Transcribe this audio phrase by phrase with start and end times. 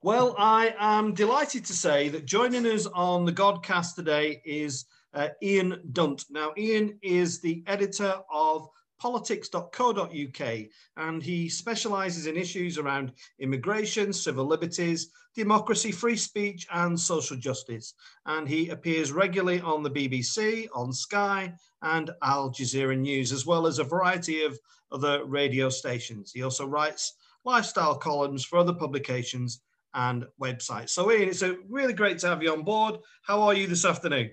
[0.00, 5.30] Well, I am delighted to say that joining us on the Godcast today is uh,
[5.42, 6.24] Ian Dunt.
[6.30, 8.68] Now, Ian is the editor of
[9.00, 10.58] politics.co.uk
[10.96, 17.94] and he specializes in issues around immigration, civil liberties, democracy, free speech, and social justice.
[18.24, 21.52] And he appears regularly on the BBC, on Sky,
[21.82, 24.60] and Al Jazeera News, as well as a variety of
[24.92, 26.30] other radio stations.
[26.30, 29.60] He also writes lifestyle columns for other publications
[29.98, 30.90] and websites.
[30.90, 32.98] So, Ian, it's a really great to have you on board.
[33.22, 34.30] How are you this afternoon?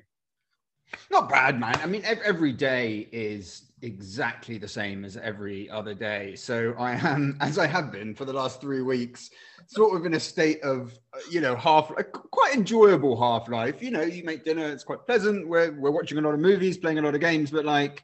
[1.09, 1.75] Not bad, man.
[1.81, 6.35] I mean, every day is exactly the same as every other day.
[6.35, 9.31] So I am, as I have been for the last three weeks,
[9.65, 13.81] sort of in a state of, uh, you know, half, uh, quite enjoyable half life.
[13.81, 15.47] You know, you make dinner, it's quite pleasant.
[15.47, 18.03] We're, we're watching a lot of movies, playing a lot of games, but like,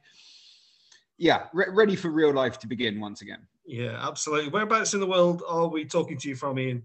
[1.16, 3.46] yeah, re- ready for real life to begin once again.
[3.64, 4.50] Yeah, absolutely.
[4.50, 6.82] Whereabouts in the world are we talking to you from, Ian?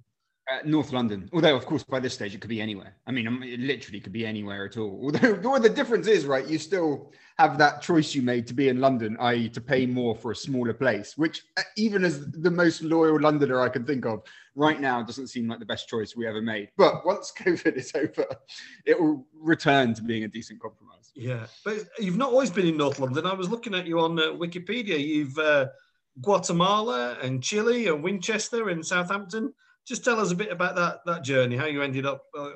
[0.50, 2.96] Uh, North London, although of course by this stage it could be anywhere.
[3.05, 5.02] I mean, um, it literally could be anywhere at all.
[5.12, 8.80] Although the difference is, right, you still have that choice you made to be in
[8.80, 12.82] London, i.e., to pay more for a smaller place, which uh, even as the most
[12.82, 14.24] loyal Londoner I can think of
[14.55, 16.70] right now doesn't seem like the best choice we ever made.
[16.77, 18.26] But once COVID is over,
[18.86, 21.12] it will return to being a decent compromise.
[21.14, 23.26] Yeah, but you've not always been in North London.
[23.26, 24.98] I was looking at you on uh, Wikipedia.
[24.98, 25.66] You've uh,
[26.21, 29.54] Guatemala and Chile and Winchester and Southampton
[29.88, 32.49] just tell us a bit about that that journey, how you ended up uh,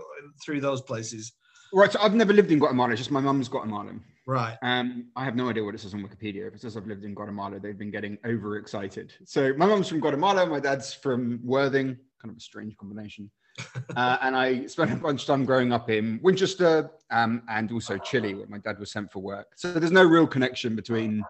[0.43, 1.33] through those places.
[1.73, 1.91] Right.
[1.91, 2.95] So I've never lived in Guatemala.
[2.95, 4.03] Just my mum's Guatemalan.
[4.27, 4.57] Right.
[4.61, 6.47] Um, I have no idea what it says on Wikipedia.
[6.47, 9.13] If it says I've lived in Guatemala, they've been getting overexcited.
[9.25, 10.45] So my mum's from Guatemala.
[10.45, 11.97] My dad's from Worthing.
[12.21, 13.31] Kind of a strange combination.
[13.95, 17.97] uh, and I spent a bunch of time growing up in Winchester um, and also
[17.97, 19.47] Chile, where my dad was sent for work.
[19.55, 21.23] So there's no real connection between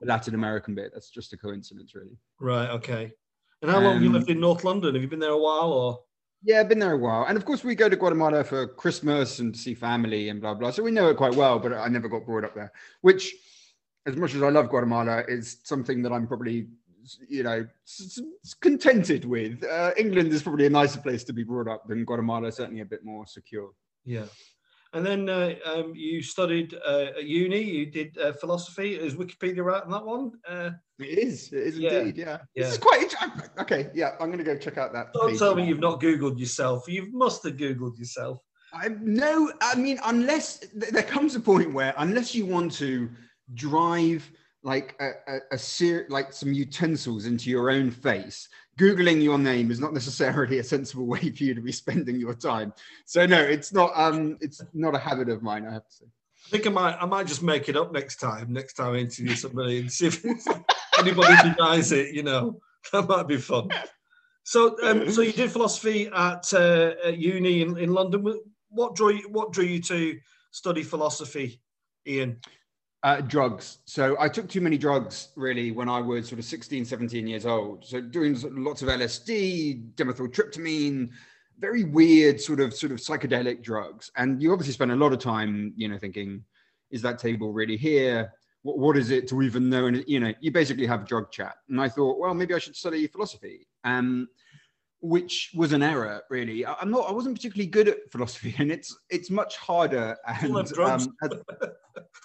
[0.00, 0.92] the Latin American bit.
[0.92, 2.16] That's just a coincidence, really.
[2.40, 2.70] Right.
[2.70, 3.12] Okay.
[3.62, 4.94] And how long have you lived in North London?
[4.94, 6.00] Have you been there a while or?
[6.44, 7.24] Yeah, I've been there a while.
[7.28, 10.70] And of course, we go to Guatemala for Christmas and see family and blah, blah.
[10.70, 13.34] So we know it quite well, but I never got brought up there, which,
[14.06, 16.68] as much as I love Guatemala, is something that I'm probably,
[17.28, 17.66] you know,
[18.60, 19.64] contented with.
[19.64, 22.86] Uh, England is probably a nicer place to be brought up than Guatemala, certainly a
[22.86, 23.72] bit more secure.
[24.04, 24.26] Yeah.
[24.94, 27.60] And then uh, um, you studied uh, at uni.
[27.60, 28.94] You did uh, philosophy.
[28.94, 30.32] Is Wikipedia right on that one?
[30.48, 31.52] Uh, it is.
[31.52, 31.98] It is yeah.
[31.98, 32.16] indeed.
[32.16, 32.38] Yeah.
[32.54, 32.64] yeah.
[32.64, 33.14] This is quite
[33.60, 33.90] okay.
[33.94, 35.12] Yeah, I'm going to go check out that.
[35.12, 36.88] Don't tell me you've not Googled yourself.
[36.88, 38.40] You must have Googled yourself.
[38.72, 39.52] I no.
[39.60, 43.10] I mean, unless there comes a point where, unless you want to
[43.54, 44.30] drive
[44.62, 49.70] like a, a, a ser- like some utensils into your own face googling your name
[49.70, 52.72] is not necessarily a sensible way for you to be spending your time.
[53.04, 56.04] So no it's not um it's not a habit of mine i have to say.
[56.46, 58.98] I think i might i might just make it up next time next time i
[58.98, 60.24] interview somebody and see if
[60.98, 62.60] anybody denies it you know.
[62.92, 63.68] That might be fun.
[64.44, 68.24] So um so you did philosophy at, uh, at uni in, in london.
[68.70, 70.18] What drew you what drew you to
[70.52, 71.60] study philosophy
[72.06, 72.40] ian
[73.02, 73.78] uh, drugs.
[73.84, 77.46] So I took too many drugs really when I was sort of 16, 17 years
[77.46, 77.84] old.
[77.84, 81.10] So doing lots of LSD, dimethyltryptamine,
[81.58, 84.10] very weird sort of sort of psychedelic drugs.
[84.16, 86.44] And you obviously spend a lot of time, you know, thinking,
[86.90, 88.32] is that table really here?
[88.62, 89.86] What, what is it to even know?
[89.86, 91.54] And you know, you basically have drug chat.
[91.68, 93.66] And I thought, well, maybe I should study philosophy.
[93.84, 94.28] Um,
[95.00, 96.66] which was an error really.
[96.66, 101.14] I'm not i wasn't particularly good at philosophy and it's it's much harder and um,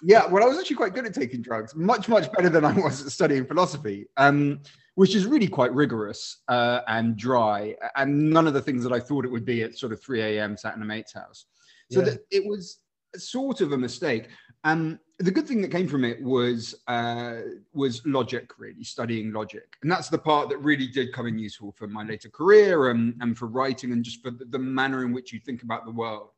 [0.02, 2.72] yeah well i was actually quite good at taking drugs much much better than i
[2.72, 4.60] was at studying philosophy um,
[4.96, 8.98] which is really quite rigorous uh, and dry and none of the things that i
[8.98, 11.46] thought it would be at sort of 3 a.m sat in a mate's house.
[11.90, 12.14] So yeah.
[12.30, 12.80] it was
[13.16, 14.28] sort of a mistake
[14.64, 17.36] um, the good thing that came from it was uh,
[17.72, 21.72] was logic, really studying logic, and that's the part that really did come in useful
[21.72, 25.32] for my later career and, and for writing and just for the, manner in which
[25.32, 26.30] you think about the world.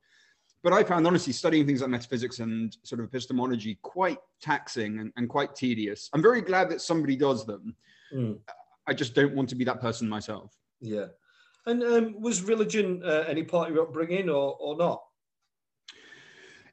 [0.62, 5.12] But I found honestly studying things like metaphysics and sort of epistemology quite taxing and,
[5.16, 6.10] and quite tedious.
[6.12, 7.76] I'm very glad that somebody does them.
[8.12, 8.38] Mm.
[8.86, 10.52] I just don't want to be that person myself.
[10.80, 11.06] Yeah.
[11.66, 15.02] And um, was religion uh, any part of your upbringing or, or not?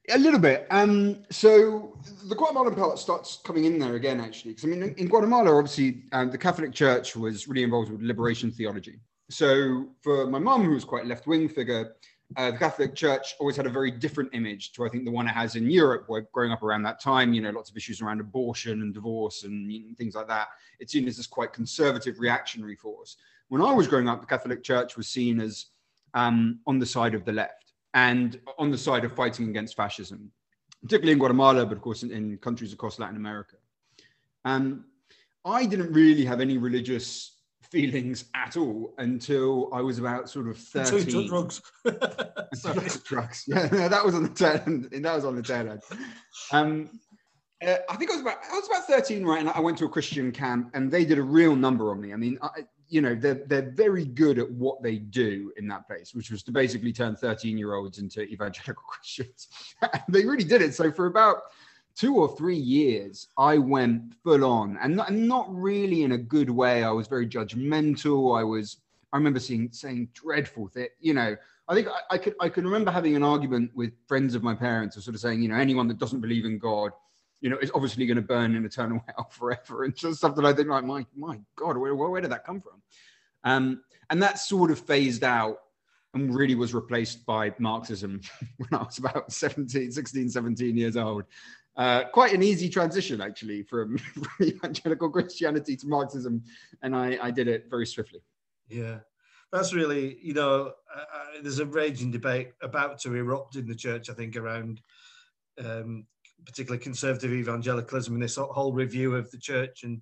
[0.09, 0.67] A little bit.
[0.69, 4.51] Um, so the Guatemalan part starts coming in there again, actually.
[4.51, 8.51] Because I mean, in, Guatemala, obviously, um, the Catholic Church was really involved with liberation
[8.51, 8.99] theology.
[9.29, 11.95] So for my mum, who was quite a left wing figure,
[12.35, 15.27] uh, the Catholic Church always had a very different image to I think the one
[15.27, 18.01] it has in Europe, where growing up around that time, you know, lots of issues
[18.01, 20.49] around abortion and divorce and you know, things like that.
[20.79, 23.15] It's seen as this quite conservative reactionary force.
[23.47, 25.67] When I was growing up, the Catholic Church was seen as
[26.13, 27.62] um, on the side of the left
[27.93, 30.31] and on the side of fighting against fascism,
[30.81, 33.55] particularly in Guatemala, but of course in, in countries across Latin America.
[34.45, 34.85] Um,
[35.45, 37.33] I didn't really have any religious
[37.73, 40.99] feelings at all until I was about sort of 13.
[40.99, 41.61] Until you drugs.
[42.53, 42.87] Sorry.
[43.03, 43.45] drugs.
[43.47, 44.89] Yeah, no, that was on the tail end.
[44.91, 45.81] That was on the tail end.
[46.51, 46.99] Um,
[47.65, 49.39] uh, I think I was about I was about 13, right?
[49.39, 52.13] And I went to a Christian camp, and they did a real number on me.
[52.13, 52.49] I mean, I,
[52.89, 56.43] you know, they're they're very good at what they do in that place, which was
[56.43, 59.47] to basically turn 13 year olds into evangelical Christians.
[60.09, 60.73] they really did it.
[60.73, 61.37] So for about
[61.95, 66.49] two or three years, I went full on, and not, not really in a good
[66.49, 66.83] way.
[66.83, 68.37] I was very judgmental.
[68.39, 68.77] I was.
[69.11, 70.89] I remember seeing saying dreadful things.
[70.99, 71.35] You know,
[71.67, 74.55] I think I, I could I can remember having an argument with friends of my
[74.55, 76.91] parents, or sort of saying, you know, anyone that doesn't believe in God
[77.43, 79.83] you know, is obviously going to burn in eternal hell forever.
[79.83, 82.81] And stuff that I think like, my, my God, where, where, did that come from?
[83.43, 85.57] Um, and that sort of phased out
[86.13, 88.21] and really was replaced by Marxism
[88.57, 91.25] when I was about 17, 16, 17 years old.
[91.75, 96.41] Uh, quite an easy transition, actually, from, from evangelical Christianity to Marxism.
[96.81, 98.21] And I, I did it very swiftly.
[98.69, 98.99] Yeah
[99.51, 103.75] that's really, you know, uh, uh there's a raging debate about to erupt in the
[103.75, 104.81] church, I think, around
[105.63, 106.07] um,
[106.45, 110.01] particularly conservative evangelicalism and this whole review of the church and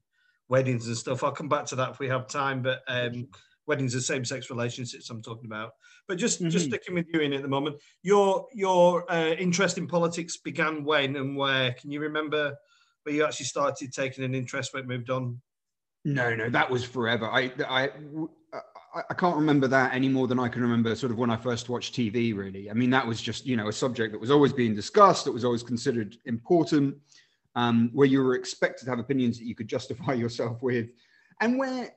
[0.49, 1.23] weddings and stuff.
[1.23, 3.27] I'll come back to that if we have time, but um,
[3.67, 5.71] weddings are same-sex relationships I'm talking about.
[6.07, 6.49] But just mm-hmm.
[6.49, 10.83] just sticking with you Ian at the moment, your your uh, interest in politics began
[10.83, 11.73] when and where?
[11.73, 12.55] Can you remember
[13.03, 15.41] where you actually started taking an interest when it moved on?
[16.03, 17.27] No, no, that was forever.
[17.27, 17.89] I I
[18.93, 21.69] I can't remember that any more than I can remember sort of when I first
[21.69, 22.69] watched TV, really.
[22.69, 25.31] I mean, that was just, you know, a subject that was always being discussed, that
[25.31, 26.97] was always considered important,
[27.55, 30.89] um, where you were expected to have opinions that you could justify yourself with,
[31.39, 31.89] and where,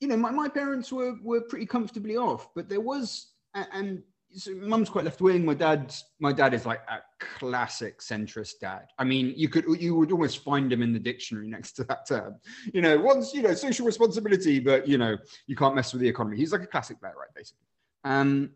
[0.00, 4.02] you know, my, my parents were, were pretty comfortably off, but there was, and
[4.34, 5.44] so mum's quite left wing.
[5.44, 6.98] My dad's my dad is like a
[7.38, 8.86] classic centrist dad.
[8.98, 12.06] I mean, you could you would almost find him in the dictionary next to that
[12.06, 12.36] term.
[12.72, 15.16] You know, once you know social responsibility, but you know
[15.46, 16.36] you can't mess with the economy.
[16.36, 17.28] He's like a classic Blair, right?
[17.34, 17.66] Basically,
[18.04, 18.50] um,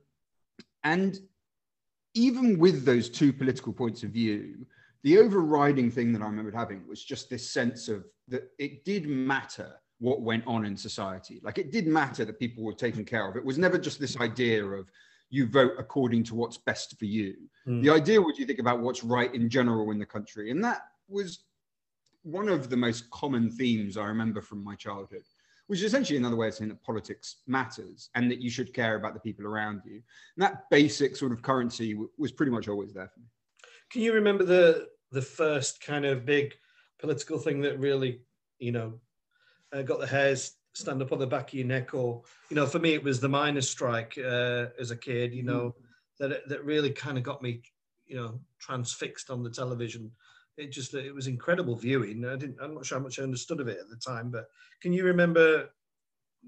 [0.85, 1.19] and
[2.15, 4.67] even with those two political points of view,
[5.05, 9.07] the overriding thing that I remembered having was just this sense of that it did
[9.07, 11.41] matter what went on in society.
[11.43, 13.37] Like it did matter that people were taken care of.
[13.37, 14.91] It was never just this idea of
[15.31, 17.37] you vote according to what's best for you.
[17.67, 17.83] Mm.
[17.83, 20.51] The idea was you think about what's right in general in the country.
[20.51, 21.41] And that was
[22.23, 25.23] one of the most common themes I remember from my childhood,
[25.67, 28.97] which is essentially another way of saying that politics matters and that you should care
[28.97, 30.03] about the people around you.
[30.37, 33.27] And that basic sort of currency w- was pretty much always there for me.
[33.91, 36.55] Can you remember the the first kind of big
[36.99, 38.21] political thing that really,
[38.59, 39.01] you know,
[39.73, 42.67] uh, got the hairs stand up on the back of your neck or you know
[42.67, 45.75] for me it was the miners strike uh, as a kid you know mm.
[46.19, 47.61] that that really kind of got me
[48.07, 50.11] you know transfixed on the television.
[50.57, 52.25] It just it was incredible viewing.
[52.25, 54.49] I didn't i'm not sure how much i understood of it at the time but
[54.81, 55.71] can you remember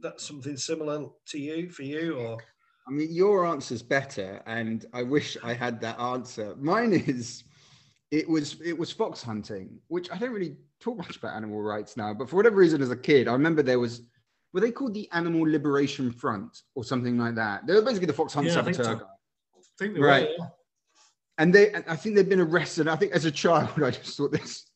[0.00, 2.38] that something similar to you for you or?
[2.88, 6.56] I mean your answer's better and i wish i had that answer.
[6.56, 7.44] Mine is
[8.10, 11.96] it was it was fox hunting which i don't really talk much about animal rights
[11.96, 14.02] now but for whatever reason as a kid i remember there was
[14.52, 17.66] were they called the Animal Liberation Front or something like that?
[17.66, 18.94] They were basically the Fox Hunt yeah, Saboteur so.
[18.94, 19.98] guys.
[19.98, 20.28] right.
[20.28, 20.46] Were, yeah.
[21.38, 22.88] And they, I think they've been arrested.
[22.88, 24.66] I think as a child, I just thought this,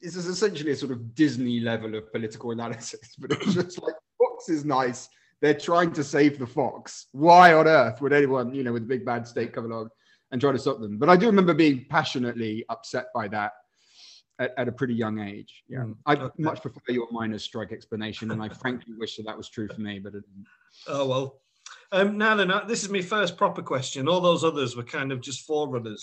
[0.00, 3.94] this is essentially a sort of Disney level of political analysis, but it's just like
[4.18, 5.08] Fox is nice.
[5.40, 7.06] They're trying to save the fox.
[7.12, 9.90] Why on earth would anyone, you know, with a big bad state come along
[10.32, 10.98] and try to stop them?
[10.98, 13.52] But I do remember being passionately upset by that
[14.38, 15.64] at, at a pretty young age.
[15.68, 16.34] Yeah, mm, I okay.
[16.38, 19.80] much prefer your miners strike explanation, and I frankly wish that that was true for
[19.80, 20.46] me, but it didn't.
[20.86, 21.40] Oh well.
[21.92, 24.08] Um, now then, this is my first proper question.
[24.08, 26.02] All those others were kind of just forerunners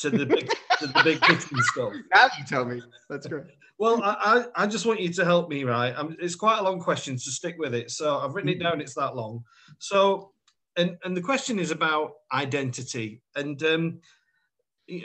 [0.00, 1.92] to the big, to the big kitten stuff.
[2.14, 2.82] Now you tell me.
[3.08, 3.44] That's great.
[3.78, 5.94] Well, I, I, I, just want you to help me, right?
[5.96, 7.90] I'm, it's quite a long question, so stick with it.
[7.90, 8.80] So I've written it down.
[8.80, 9.44] It's that long.
[9.78, 10.32] So,
[10.76, 14.00] and and the question is about identity and um,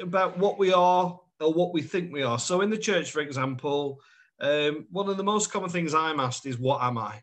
[0.01, 2.39] about what we are or what we think we are.
[2.39, 3.99] So in the church, for example,
[4.39, 7.21] um, one of the most common things I'm asked is, "What am I?"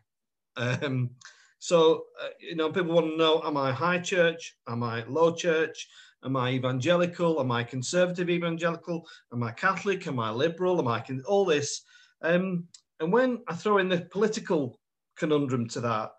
[0.57, 1.11] Um,
[1.59, 4.55] so uh, you know, people want to know: Am I high church?
[4.67, 5.87] Am I low church?
[6.23, 7.39] Am I evangelical?
[7.39, 9.07] Am I conservative evangelical?
[9.31, 10.05] Am I Catholic?
[10.07, 10.79] Am I liberal?
[10.79, 11.81] Am I con- all this?
[12.21, 12.67] Um,
[12.99, 14.79] and when I throw in the political
[15.15, 16.11] conundrum to that,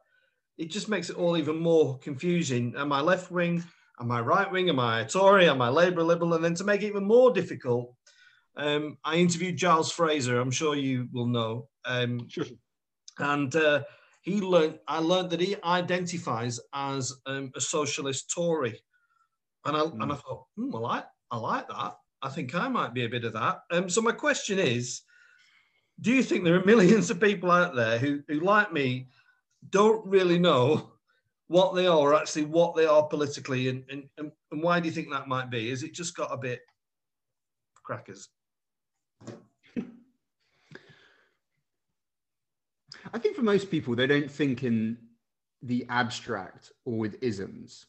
[0.57, 2.75] it just makes it all even more confusing.
[2.76, 3.64] Am I left wing?
[4.00, 4.71] Am I right wing?
[4.71, 5.49] Am I a Tory?
[5.49, 6.35] Am I Labour, Liberal?
[6.35, 7.95] And then to make it even more difficult,
[8.57, 10.40] um, I interviewed Giles Fraser.
[10.40, 11.69] I'm sure you will know.
[11.85, 12.47] Um, sure.
[13.19, 13.83] And uh,
[14.23, 14.78] he learned.
[14.88, 18.80] I learned that he identifies as um, a socialist Tory,
[19.66, 20.02] and I mm.
[20.02, 21.97] and I thought, hmm, well, I I like that.
[22.23, 23.61] I think I might be a bit of that.
[23.71, 25.02] Um, so my question is,
[26.00, 29.09] do you think there are millions of people out there who who like me
[29.69, 30.92] don't really know
[31.50, 34.04] what they are, actually what they are politically, and, and,
[34.52, 35.69] and why do you think that might be?
[35.69, 36.61] Is it just got a bit
[37.75, 38.28] crackers?
[43.12, 44.97] I think for most people, they don't think in
[45.61, 47.87] the abstract or with isms,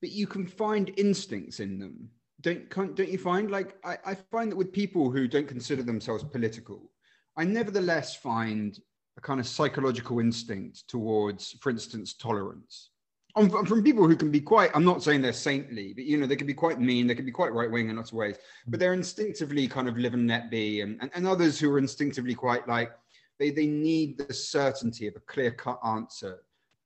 [0.00, 2.10] but you can find instincts in them.
[2.40, 6.24] Don't don't you find like I, I find that with people who don't consider themselves
[6.24, 6.90] political,
[7.36, 8.76] I nevertheless find
[9.18, 12.90] a kind of psychological instinct towards, for instance, tolerance.
[13.36, 16.26] I'm, from people who can be quite, I'm not saying they're saintly, but you know,
[16.26, 18.36] they can be quite mean, they can be quite right wing in lots of ways,
[18.68, 20.80] but they're instinctively kind of live and let be.
[20.80, 22.92] And, and, and others who are instinctively quite like,
[23.38, 26.38] they, they need the certainty of a clear cut answer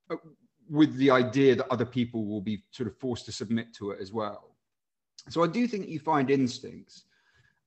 [0.09, 0.15] uh,
[0.69, 3.99] with the idea that other people will be sort of forced to submit to it
[4.01, 4.55] as well.
[5.29, 7.05] So I do think that you find instincts.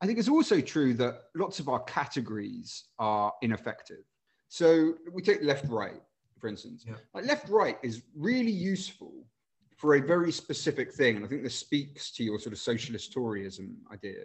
[0.00, 4.04] I think it's also true that lots of our categories are ineffective.
[4.48, 6.00] So we take left right,
[6.38, 6.84] for instance.
[6.86, 6.94] Yeah.
[7.14, 9.12] Like left right is really useful
[9.76, 11.16] for a very specific thing.
[11.16, 14.24] And I think this speaks to your sort of socialist Toryism idea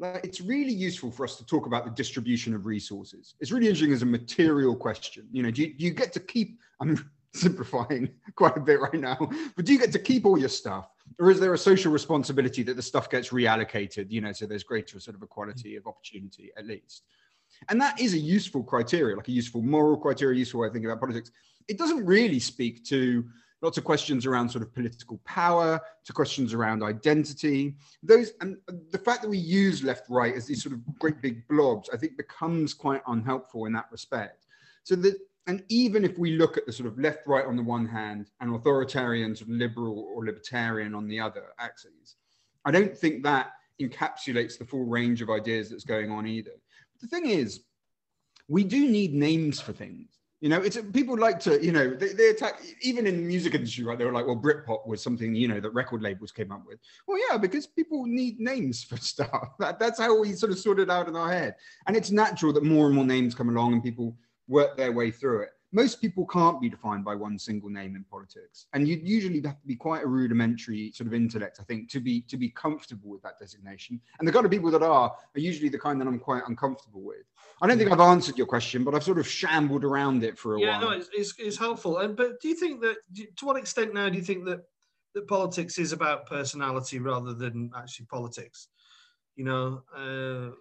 [0.00, 3.34] like it's really useful for us to talk about the distribution of resources.
[3.38, 5.28] It's really interesting as a material question.
[5.30, 6.58] You know, do you, do you get to keep?
[6.80, 9.16] I'm simplifying quite a bit right now,
[9.54, 10.88] but do you get to keep all your stuff,
[11.20, 14.10] or is there a social responsibility that the stuff gets reallocated?
[14.10, 17.04] You know, so there's greater sort of equality of opportunity at least.
[17.68, 20.90] And that is a useful criteria, like a useful moral criteria, useful way of thinking
[20.90, 21.30] about politics.
[21.68, 23.24] It doesn't really speak to
[23.62, 27.74] lots of questions around sort of political power, to questions around identity.
[28.02, 28.56] Those and
[28.90, 31.96] the fact that we use left right as these sort of great big blobs, I
[31.96, 34.46] think becomes quite unhelpful in that respect.
[34.84, 37.62] So that and even if we look at the sort of left right on the
[37.62, 42.16] one hand and authoritarian sort of liberal or libertarian on the other axes,
[42.64, 46.52] I don't think that encapsulates the full range of ideas that's going on either.
[47.00, 47.60] The thing is,
[48.48, 50.18] we do need names for things.
[50.40, 53.54] You know, it's people like to, you know, they, they attack even in the music
[53.54, 53.98] industry, right?
[53.98, 56.78] They were like, well, Britpop was something, you know, that record labels came up with.
[57.06, 59.50] Well, yeah, because people need names for stuff.
[59.58, 61.56] That, that's how we sort of sorted out in our head.
[61.86, 64.16] And it's natural that more and more names come along and people
[64.48, 68.04] work their way through it most people can't be defined by one single name in
[68.04, 68.66] politics.
[68.72, 72.00] And you'd usually have to be quite a rudimentary sort of intellect i think to
[72.00, 74.00] be to be comfortable with that designation.
[74.18, 77.02] And the kind of people that are are usually the kind that i'm quite uncomfortable
[77.02, 77.24] with.
[77.62, 80.56] I don't think i've answered your question but i've sort of shambled around it for
[80.56, 80.80] a yeah, while.
[80.80, 81.98] yeah no it's, it's, it's, helpful.
[81.98, 82.96] And but do you think that
[83.36, 84.60] to what extent now do you think that
[85.14, 88.68] that politics is about personality rather than actually politics?
[89.36, 90.54] You know uh...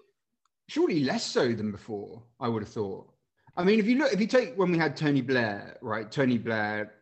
[0.67, 3.11] surely less so than before i would have thought
[3.59, 6.09] I mean, if you look, if you take when we had Tony Blair, right?
[6.09, 6.93] Tony Blair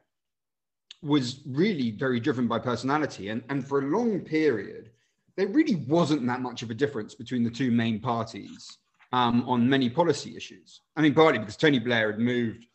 [1.04, 4.90] was really very driven by personality, and and for a long period,
[5.36, 8.80] there really wasn't that much of a difference between the two main parties
[9.14, 10.82] um, on many policy issues.
[10.96, 12.66] I mean, partly because Tony Blair had moved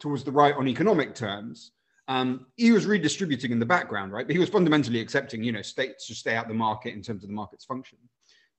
[0.00, 1.70] towards the right on economic terms.
[2.08, 4.26] Um, he was redistributing in the background, right?
[4.26, 7.22] But he was fundamentally accepting, you know, states to stay out the market in terms
[7.22, 7.98] of the market's function.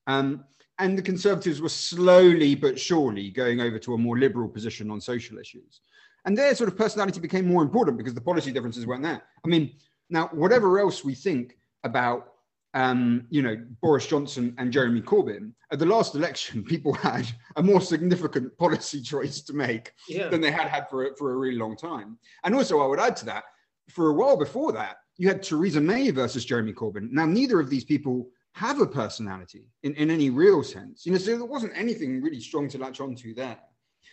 [0.10, 0.44] Um,
[0.80, 5.00] and the Conservatives were slowly but surely going over to a more liberal position on
[5.00, 5.82] social issues.
[6.26, 9.22] And their sort of personality became more important because the policy differences weren't there.
[9.46, 9.72] I mean,
[10.10, 12.32] now, whatever else we think about,
[12.74, 17.62] um, you know, Boris Johnson and Jeremy Corbyn, at the last election, people had a
[17.62, 20.28] more significant policy choice to make yeah.
[20.30, 22.18] than they had had for, for a really long time.
[22.44, 23.44] And also, I would add to that,
[23.90, 27.12] for a while before that, you had Theresa May versus Jeremy Corbyn.
[27.12, 31.06] Now, neither of these people have a personality in, in any real sense.
[31.06, 33.58] You know, so there wasn't anything really strong to latch onto there.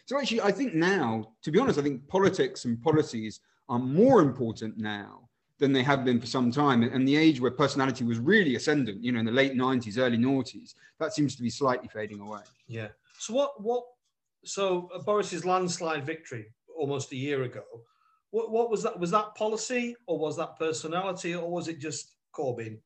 [0.07, 4.21] So actually, I think now, to be honest, I think politics and policies are more
[4.21, 5.29] important now
[5.59, 6.83] than they have been for some time.
[6.83, 10.19] And the age where personality was really ascendant, you know, in the late 90s, early
[10.19, 12.43] noughties, that seems to be slightly fading away.
[12.69, 12.89] Yeah.
[13.19, 13.85] So what, what,
[14.45, 17.65] so Boris's landslide victory almost a year ago,
[18.31, 18.99] what, what was that?
[19.01, 22.79] Was that policy or was that personality or was it just Corbyn?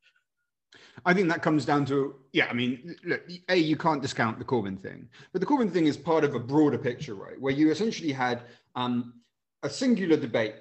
[1.05, 2.47] I think that comes down to yeah.
[2.47, 5.97] I mean, look, a you can't discount the Corbyn thing, but the Corbyn thing is
[5.97, 7.41] part of a broader picture, right?
[7.41, 8.43] Where you essentially had
[8.77, 9.15] um,
[9.63, 10.55] a singular debate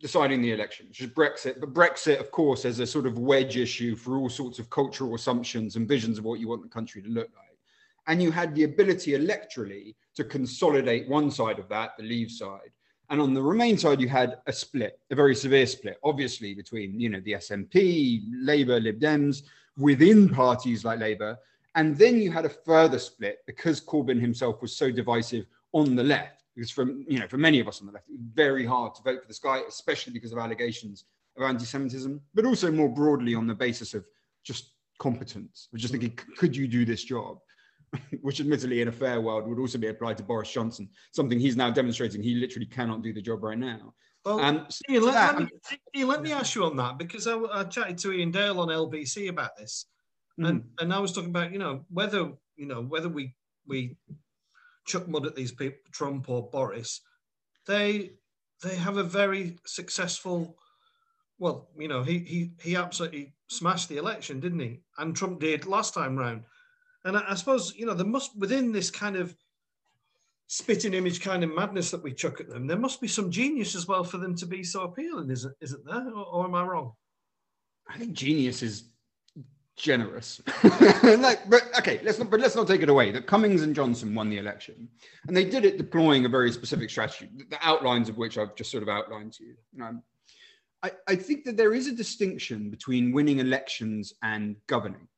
[0.00, 1.60] deciding the election, which is Brexit.
[1.60, 5.14] But Brexit, of course, as a sort of wedge issue for all sorts of cultural
[5.14, 7.58] assumptions and visions of what you want the country to look like.
[8.06, 12.72] And you had the ability electorally to consolidate one side of that, the Leave side,
[13.10, 16.98] and on the Remain side, you had a split, a very severe split, obviously between
[16.98, 19.42] you know the SNP, Labour, Lib Dems,
[19.76, 21.36] within parties like Labour,
[21.74, 26.04] and then you had a further split because Corbyn himself was so divisive on the
[26.04, 26.44] left.
[26.54, 28.94] Because from you know, for many of us on the left, it was very hard
[28.94, 31.04] to vote for this guy, especially because of allegations
[31.36, 34.04] of anti-Semitism, but also more broadly on the basis of
[34.44, 35.68] just competence.
[35.72, 37.38] We're just thinking, could you do this job?
[38.20, 41.56] which admittedly in a fair world would also be applied to Boris Johnson, something he's
[41.56, 43.94] now demonstrating he literally cannot do the job right now.
[44.24, 45.50] Well, um, Ian, let, that, let, me,
[45.96, 48.68] Ian, let, me, ask you on that because I, I, chatted to Iain Dale on
[48.68, 49.86] LBC about this,
[50.38, 50.46] mm.
[50.46, 53.34] and and I was talking about you know whether you know whether we
[53.66, 53.96] we
[54.86, 57.00] chuck mud at these people, Trump or Boris,
[57.66, 58.10] they
[58.62, 60.56] they have a very successful.
[61.38, 64.82] Well, you know, he he he absolutely smashed the election, didn't he?
[64.98, 66.44] And Trump did last time round.
[67.04, 69.34] And I, I suppose you know there must within this kind of
[70.50, 73.76] spitting image kind of madness that we chuck at them, there must be some genius
[73.76, 76.08] as well for them to be so appealing, isn't, isn't there?
[76.08, 76.92] Or, or am I wrong?
[77.88, 78.90] I think genius is
[79.76, 80.40] generous.
[81.04, 82.30] like, but okay, let's not.
[82.30, 84.88] But let's not take it away that Cummings and Johnson won the election,
[85.26, 88.70] and they did it deploying a very specific strategy, the outlines of which I've just
[88.70, 89.54] sort of outlined to you.
[89.82, 90.02] Um,
[90.82, 95.08] I, I think that there is a distinction between winning elections and governing,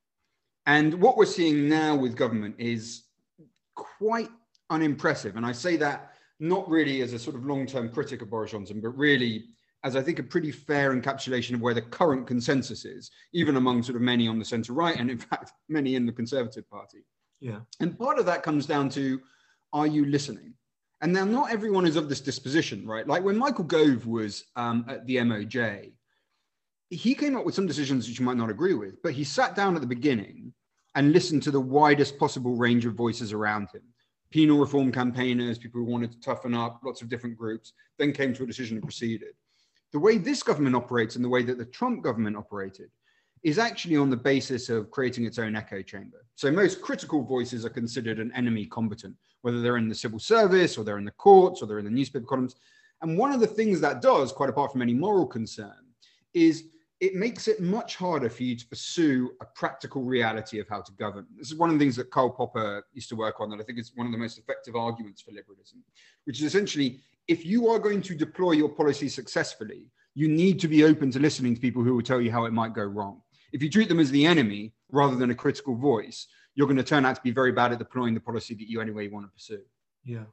[0.67, 3.05] and what we're seeing now with government is
[3.75, 4.31] quite
[4.71, 5.37] unimpressive.
[5.37, 8.81] And I say that not really as a sort of long-term critic of Boris Johnson,
[8.81, 9.45] but really
[9.85, 13.83] as I think a pretty fair encapsulation of where the current consensus is, even among
[13.83, 17.05] sort of many on the centre right, and in fact many in the Conservative Party.
[17.41, 17.61] Yeah.
[17.81, 19.21] And part of that comes down to,
[19.73, 20.55] are you listening?
[21.01, 23.07] And now not everyone is of this disposition, right?
[23.07, 25.91] Like when Michael Gove was um, at the MOJ,
[26.93, 29.57] he came up with some decisions which you might not agree with, but he sat
[29.57, 30.53] down at the beginning
[30.95, 33.83] and listened to the widest possible range of voices around him
[34.31, 38.33] penal reform campaigners, people who wanted to toughen up, lots of different groups, then came
[38.33, 39.35] to a decision and proceeded.
[39.93, 42.89] The way this government operates and the way that the Trump government operated
[43.43, 46.25] is actually on the basis of creating its own echo chamber.
[46.35, 50.79] So most critical voices are considered an enemy combatant, whether they're in the civil service
[50.79, 52.57] or they're in the courts or they're in the newspaper columns.
[53.03, 55.77] And one of the things that does, quite apart from any moral concern,
[56.33, 56.69] is
[57.03, 60.93] it makes it much harder for you to pursue a practical reality of how to
[60.93, 61.27] govern.
[61.37, 63.65] This is one of the things that Karl Popper used to work on that I
[63.65, 65.83] think is one of the most effective arguments for liberalism,
[66.27, 70.69] which is essentially if you are going to deploy your policy successfully, you need to
[70.69, 73.21] be open to listening to people who will tell you how it might go wrong.
[73.53, 76.85] If you treat them as the enemy rather than a critical voice, you're going to
[76.85, 79.33] turn out to be very bad at deploying the policy that you anyway want to
[79.33, 79.63] pursue.
[80.05, 80.27] Yeah.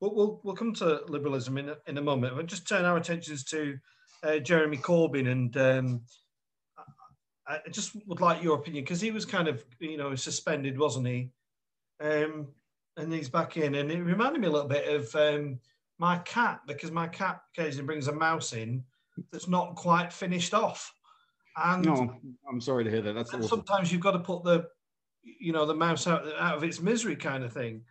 [0.00, 2.34] Well, we'll, we'll come to liberalism in a, in a moment.
[2.34, 3.78] We'll just turn our attentions to
[4.24, 6.00] uh, Jeremy Corbyn, and um,
[7.46, 11.06] I, just would like your opinion because he was kind of, you know, suspended, wasn't
[11.06, 11.30] he?
[12.00, 12.48] Um,
[12.96, 15.58] and he's back in, and it reminded me a little bit of um,
[15.98, 18.82] my cat because my cat occasionally brings a mouse in
[19.30, 20.92] that's not quite finished off.
[21.56, 22.16] And no,
[22.48, 23.12] I'm sorry to hear that.
[23.12, 24.66] That's sometimes you've got to put the,
[25.22, 27.82] you know, the mouse out out of its misery, kind of thing.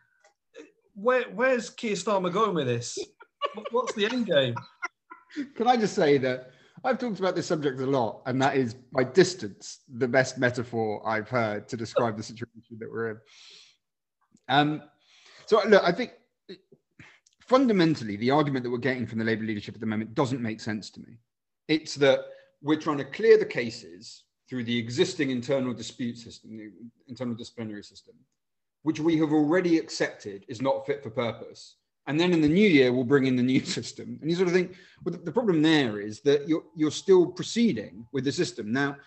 [0.96, 2.98] Where where's Keir Starmer going with this?
[3.72, 4.56] What's the end game?
[5.56, 6.52] Can I just say that
[6.84, 11.02] I've talked about this subject a lot, and that is by distance the best metaphor
[11.08, 13.18] I've heard to describe the situation that we're in.
[14.50, 14.84] Um,
[15.46, 16.12] so look, I think
[17.42, 20.60] fundamentally the argument that we're getting from the Labour leadership at the moment doesn't make
[20.60, 21.18] sense to me.
[21.68, 22.22] It's that
[22.62, 26.72] we're trying to clear the cases through the existing internal dispute system, the
[27.08, 28.16] internal disciplinary system,
[28.84, 32.68] which we have already accepted is not fit for purpose and then in the new
[32.68, 34.18] year we'll bring in the new system.
[34.22, 38.06] And you sort of think well the problem there is that you're you're still proceeding
[38.12, 38.72] with the system.
[38.72, 38.98] Now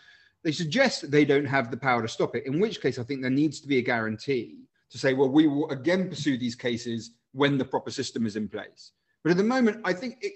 [0.46, 3.02] they suggest that they don't have the power to stop it in which case i
[3.02, 6.54] think there needs to be a guarantee to say well we will again pursue these
[6.54, 8.92] cases when the proper system is in place.
[9.22, 10.35] But at the moment i think it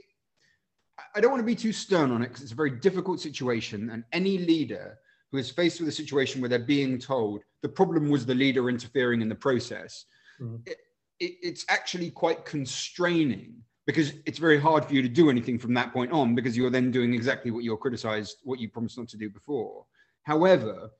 [1.14, 3.90] i don't want to be too stern on it because it's a very difficult situation
[3.90, 4.98] and any leader
[5.30, 8.68] who is faced with a situation where they're being told the problem was the leader
[8.68, 10.06] interfering in the process
[10.40, 10.60] mm.
[10.66, 10.78] it,
[11.20, 13.54] it, it's actually quite constraining
[13.86, 16.70] because it's very hard for you to do anything from that point on because you're
[16.70, 19.84] then doing exactly what you're criticized, what you promised not to do before.
[20.22, 20.90] However,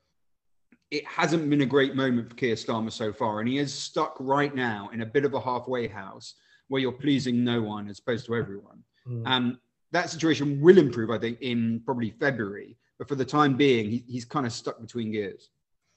[0.89, 4.15] it hasn't been a great moment for Keir Starmer so far, and he is stuck
[4.19, 6.35] right now in a bit of a halfway house
[6.67, 8.83] where you're pleasing no one as opposed to everyone.
[9.07, 9.23] Mm.
[9.25, 9.57] And
[9.91, 12.77] that situation will improve, I think, in probably February.
[12.97, 15.49] But for the time being, he, he's kind of stuck between gears.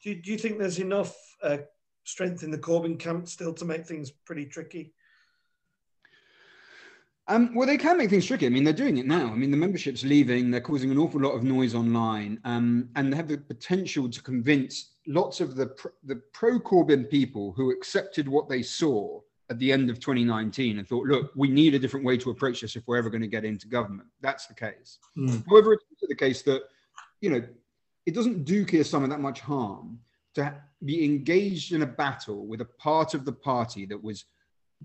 [0.02, 1.58] Do, do you think there's enough uh,
[2.04, 4.92] strength in the Corbyn camp still to make things pretty tricky?
[7.26, 8.44] Um, well, they can make things tricky.
[8.44, 9.28] I mean, they're doing it now.
[9.28, 10.50] I mean, the membership's leaving.
[10.50, 14.22] They're causing an awful lot of noise online, um, and they have the potential to
[14.22, 19.58] convince lots of the pro, the pro Corbyn people who accepted what they saw at
[19.58, 22.76] the end of 2019 and thought, look, we need a different way to approach this
[22.76, 24.08] if we're ever going to get into government.
[24.20, 24.98] That's the case.
[25.16, 25.44] Mm.
[25.48, 26.62] However, it's also the case that
[27.22, 27.42] you know
[28.04, 29.98] it doesn't do Keir Starmer that much harm
[30.34, 34.24] to be engaged in a battle with a part of the party that was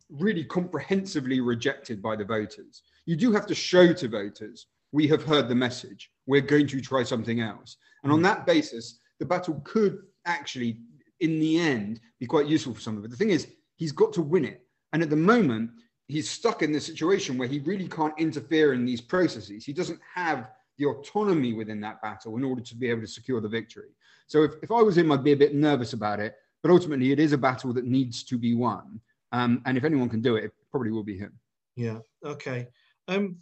[0.09, 2.83] really comprehensively rejected by the voters.
[3.05, 6.81] You do have to show to voters, we have heard the message, we're going to
[6.81, 7.77] try something else.
[8.03, 8.23] And on mm.
[8.23, 10.79] that basis, the battle could actually
[11.19, 13.11] in the end be quite useful for some of it.
[13.11, 14.65] The thing is, he's got to win it.
[14.93, 15.71] And at the moment,
[16.07, 19.65] he's stuck in this situation where he really can't interfere in these processes.
[19.65, 23.41] He doesn't have the autonomy within that battle in order to be able to secure
[23.41, 23.89] the victory.
[24.27, 26.35] So if, if I was him, I'd be a bit nervous about it.
[26.63, 28.99] But ultimately, it is a battle that needs to be won.
[29.31, 31.33] Um, and if anyone can do it, it probably will be him.
[31.75, 31.99] Yeah.
[32.25, 32.67] Okay.
[33.07, 33.37] Um,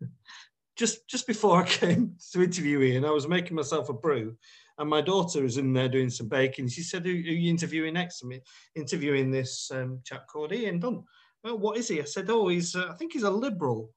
[0.76, 4.36] just just before I came to interview Ian, I was making myself a brew,
[4.78, 6.68] and my daughter was in there doing some baking.
[6.68, 8.40] She said, "Who, you interviewing next?" me
[8.74, 11.04] interviewing this um, chap called Ian Dunt.
[11.44, 12.00] Well, what is he?
[12.00, 12.74] I said, "Oh, he's.
[12.74, 13.92] Uh, I think he's a liberal."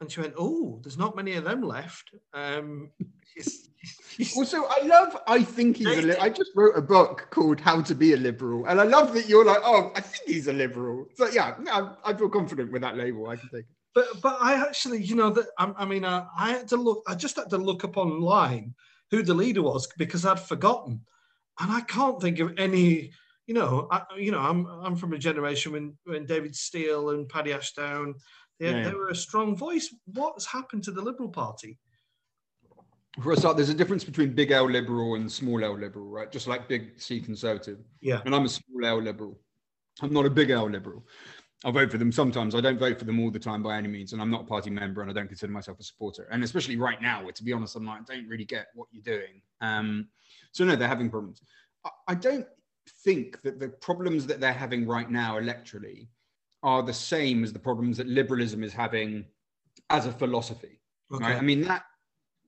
[0.00, 2.90] And she went, "Oh, there's not many of them left." Um,
[3.34, 3.70] he's,
[4.16, 5.16] he's, also, I love.
[5.26, 5.86] I think he's.
[5.98, 8.84] A li- I just wrote a book called "How to Be a Liberal," and I
[8.84, 12.28] love that you're like, "Oh, I think he's a liberal." So yeah, I, I feel
[12.28, 13.28] confident with that label.
[13.28, 13.76] I can take it.
[13.94, 17.02] But but I actually, you know, that I, I mean, I, I had to look.
[17.08, 18.74] I just had to look up online
[19.10, 21.00] who the leader was because I'd forgotten,
[21.58, 23.12] and I can't think of any.
[23.46, 27.28] You know, I, you know, I'm I'm from a generation when when David Steel and
[27.28, 28.14] Paddy Ashdown,
[28.58, 28.88] they, yeah.
[28.88, 29.94] they were a strong voice.
[30.06, 31.78] What's happened to the Liberal Party?
[33.22, 36.30] For a start, there's a difference between big L liberal and small L liberal, right?
[36.30, 37.78] Just like big C conservative.
[38.00, 38.20] Yeah.
[38.26, 39.38] And I'm a small L liberal.
[40.02, 41.06] I'm not a big L liberal.
[41.64, 42.54] I vote for them sometimes.
[42.54, 44.46] I don't vote for them all the time by any means, and I'm not a
[44.46, 46.28] party member, and I don't consider myself a supporter.
[46.30, 48.88] And especially right now, where to be honest, I'm like, I don't really get what
[48.92, 49.40] you're doing.
[49.62, 50.08] Um,
[50.52, 51.40] so no, they're having problems.
[51.84, 52.46] I, I don't
[53.04, 56.08] think that the problems that they're having right now electorally
[56.62, 59.24] are the same as the problems that liberalism is having
[59.90, 60.80] as a philosophy.
[61.12, 61.24] Okay.
[61.24, 61.36] Right?
[61.36, 61.84] I mean, that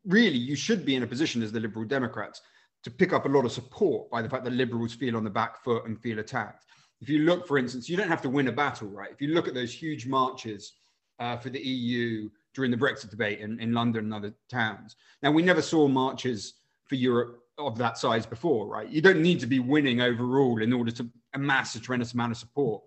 [0.05, 2.40] really you should be in a position as the Liberal Democrats
[2.85, 5.31] to pick up a lot of support by the fact that liberals feel on the
[5.31, 6.64] back foot and feel attacked
[7.01, 9.11] if you look, for instance, you don't have to win a battle, right?
[9.11, 10.74] If you look at those huge marches
[11.20, 14.96] uh, for the EU during the Brexit debate in, in London and other towns.
[15.22, 16.55] Now, we never saw marches
[16.87, 18.88] for Europe of that size before, right?
[18.88, 22.38] You don't need to be winning overall in order to amass a tremendous amount of
[22.38, 22.83] support.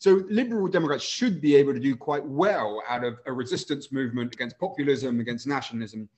[0.00, 4.34] So liberal Democrats should be able to do quite well out of a resistance movement
[4.34, 6.08] against populism, against nationalism.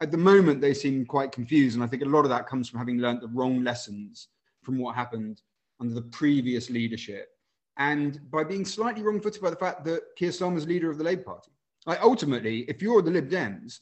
[0.00, 1.74] At the moment, they seem quite confused.
[1.74, 4.28] And I think a lot of that comes from having learned the wrong lessons
[4.62, 5.42] from what happened
[5.80, 7.28] under the previous leadership
[7.78, 11.04] and by being slightly wrong footed by the fact that Keir Starmer's leader of the
[11.04, 11.52] Labour Party.
[11.86, 13.80] Like ultimately, if you're the Lib Dems,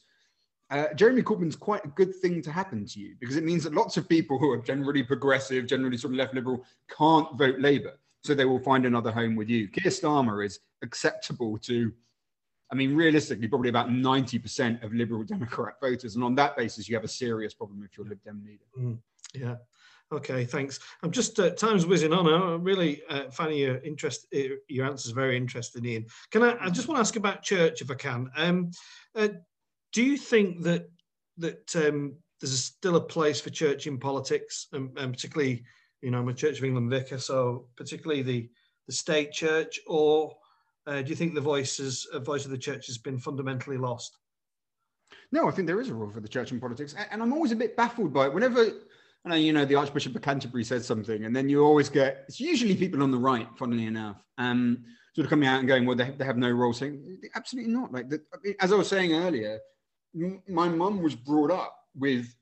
[0.69, 3.73] uh, Jeremy Corbyn's quite a good thing to happen to you because it means that
[3.73, 7.97] lots of people who are generally progressive, generally sort of left liberal, can't vote Labour.
[8.23, 9.69] So they will find another home with you.
[9.69, 11.93] Keir Starmer is acceptable to,
[12.71, 16.15] I mean, realistically, probably about 90% of Liberal Democrat voters.
[16.15, 18.65] And on that basis, you have a serious problem if you're Lib Dem leader.
[18.77, 18.99] Mm,
[19.33, 19.55] yeah.
[20.11, 20.79] Okay, thanks.
[21.03, 22.27] I'm just uh, time's whizzing on.
[22.27, 24.25] I'm really uh, finding your interest.
[24.33, 26.05] Uh, your answers very interesting, Ian.
[26.31, 26.55] Can I?
[26.61, 28.31] I just want to ask about church, if I can.
[28.37, 28.71] Um,
[29.15, 29.27] uh,
[29.97, 30.91] do you think that
[31.39, 35.63] that um, there's still a place for church in politics, and, and, particularly,
[36.03, 38.47] you know, I'm a Church of England vicar, so particularly the
[38.85, 40.35] the state church, or
[40.85, 44.19] uh, do you think the voices uh, voice of the church has been fundamentally lost?
[45.31, 47.51] No, I think there is a role for the church in politics, and I'm always
[47.51, 48.33] a bit baffled by it.
[48.35, 48.69] Whenever
[49.25, 52.39] know, you know, the Archbishop of Canterbury says something, and then you always get it's
[52.39, 55.95] usually people on the right, funnily enough, um, sort of coming out and going, well,
[55.95, 56.71] they, they have no role.
[56.71, 57.91] Saying absolutely not.
[57.91, 58.21] Like the,
[58.61, 59.59] as I was saying earlier,
[60.47, 62.35] my mum was brought up with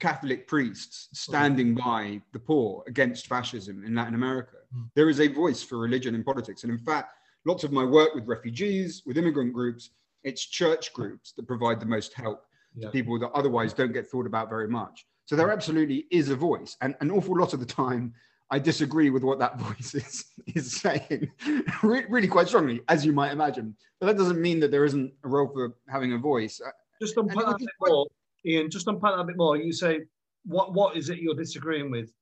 [0.00, 4.56] Catholic priests standing by the poor against fascism in Latin America.
[4.74, 4.90] Mm.
[4.94, 7.12] There is a voice for religion in politics, and in fact,
[7.44, 9.90] lots of my work with refugees, with immigrant groups,
[10.24, 12.86] it's church groups that provide the most help yeah.
[12.86, 15.06] to people that otherwise don't get thought about very much.
[15.26, 18.14] So there absolutely is a voice, and an awful lot of the time,
[18.50, 21.30] I disagree with what that voice is is saying,
[21.82, 23.76] really quite strongly, as you might imagine.
[24.00, 26.60] But that doesn't mean that there isn't a role for having a voice.
[27.00, 28.06] Just unpack that a bit more,
[28.44, 28.70] Ian.
[28.70, 29.56] Just unpack that a bit more.
[29.56, 30.02] You say,
[30.44, 32.12] what what is it you're disagreeing with?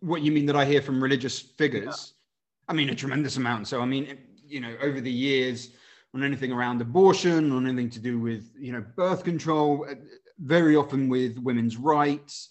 [0.00, 2.14] What you mean that I hear from religious figures?
[2.14, 2.72] Yeah.
[2.72, 3.68] I mean, a tremendous amount.
[3.68, 5.70] So I mean, you know, over the years,
[6.14, 9.94] on anything around abortion, on anything to do with you know birth control, uh,
[10.38, 12.50] very often with women's rights,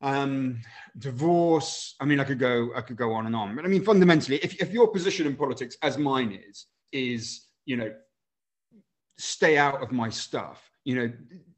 [0.00, 0.60] um,
[0.98, 1.94] divorce.
[2.00, 3.56] I mean, I could go, I could go on and on.
[3.56, 7.76] But I mean, fundamentally, if, if your position in politics, as mine is, is you
[7.76, 7.92] know,
[9.16, 10.70] stay out of my stuff.
[10.84, 11.12] You know,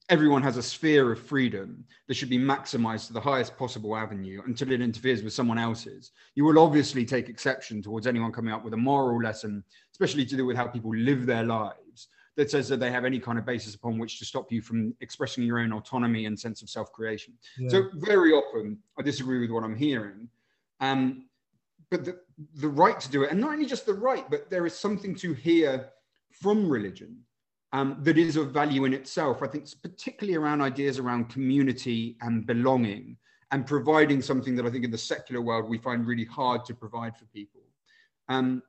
[0.08, 4.40] everyone has a sphere of freedom that should be maximized to the highest possible avenue
[4.46, 6.12] until it interferes with someone else's.
[6.34, 10.36] You will obviously take exception towards anyone coming up with a moral lesson, especially to
[10.36, 13.44] do with how people live their lives that says that they have any kind of
[13.44, 17.34] basis upon which to stop you from expressing your own autonomy and sense of self-creation.
[17.58, 17.68] Yeah.
[17.68, 20.28] So very often I disagree with what I'm hearing.
[20.80, 21.26] Um,
[21.90, 22.20] but the,
[22.54, 25.16] the right to do it, and not only just the right, but there is something
[25.16, 25.90] to hear
[26.30, 27.18] from religion
[27.72, 29.42] um, that is of value in itself.
[29.42, 33.16] I think it's particularly around ideas around community and belonging
[33.50, 36.74] and providing something that I think in the secular world we find really hard to
[36.74, 37.60] provide for people.
[38.28, 38.62] Um,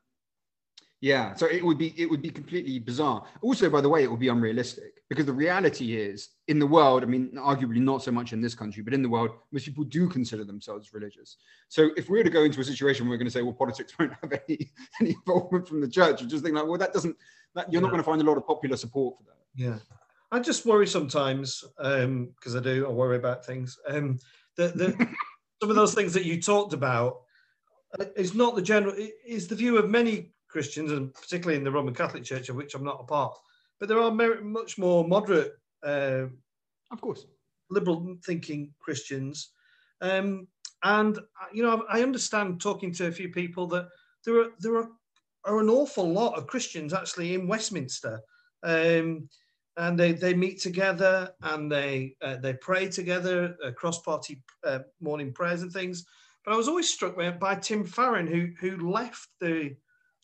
[1.02, 3.24] yeah, so it would be it would be completely bizarre.
[3.42, 7.04] Also, by the way, it would be unrealistic because the reality is in the world.
[7.04, 9.86] I mean, arguably not so much in this country, but in the world, most people
[9.86, 11.38] do consider themselves religious.
[11.70, 13.54] So if we were to go into a situation where we're going to say, well,
[13.54, 16.92] politics won't have any any involvement from the church, you just think like, well, that
[16.92, 17.16] doesn't.
[17.56, 17.86] That, you're yeah.
[17.86, 19.38] not going to find a lot of popular support for that.
[19.56, 19.78] Yeah,
[20.32, 22.88] I just worry sometimes um, because um, I do.
[22.88, 23.78] I worry about things.
[23.88, 24.20] Um,
[24.56, 25.08] the, the
[25.62, 27.22] some of those things that you talked about
[28.00, 28.96] uh, is not the general.
[29.26, 32.76] Is the view of many Christians, and particularly in the Roman Catholic Church, of which
[32.76, 33.36] I'm not a part.
[33.80, 36.26] But there are much more moderate, uh,
[36.92, 37.26] of course,
[37.70, 39.52] liberal thinking Christians.
[40.02, 40.48] Um,
[40.84, 41.22] and uh,
[41.54, 43.88] you know, I understand talking to a few people that
[44.26, 44.90] there are there are,
[45.50, 48.22] are an awful lot of Christians actually in Westminster,
[48.64, 49.28] um,
[49.78, 54.80] and they, they meet together and they uh, they pray together, uh, cross party uh,
[55.02, 56.06] morning prayers and things.
[56.46, 59.76] But I was always struck by, by Tim Farron, who who left the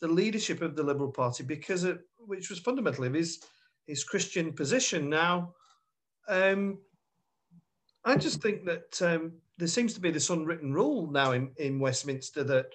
[0.01, 3.41] the leadership of the Liberal Party because it, which was fundamentally his
[3.87, 5.09] his Christian position.
[5.09, 5.53] Now,
[6.27, 6.79] um,
[8.03, 11.79] I just think that um, there seems to be this unwritten rule now in, in
[11.79, 12.67] Westminster that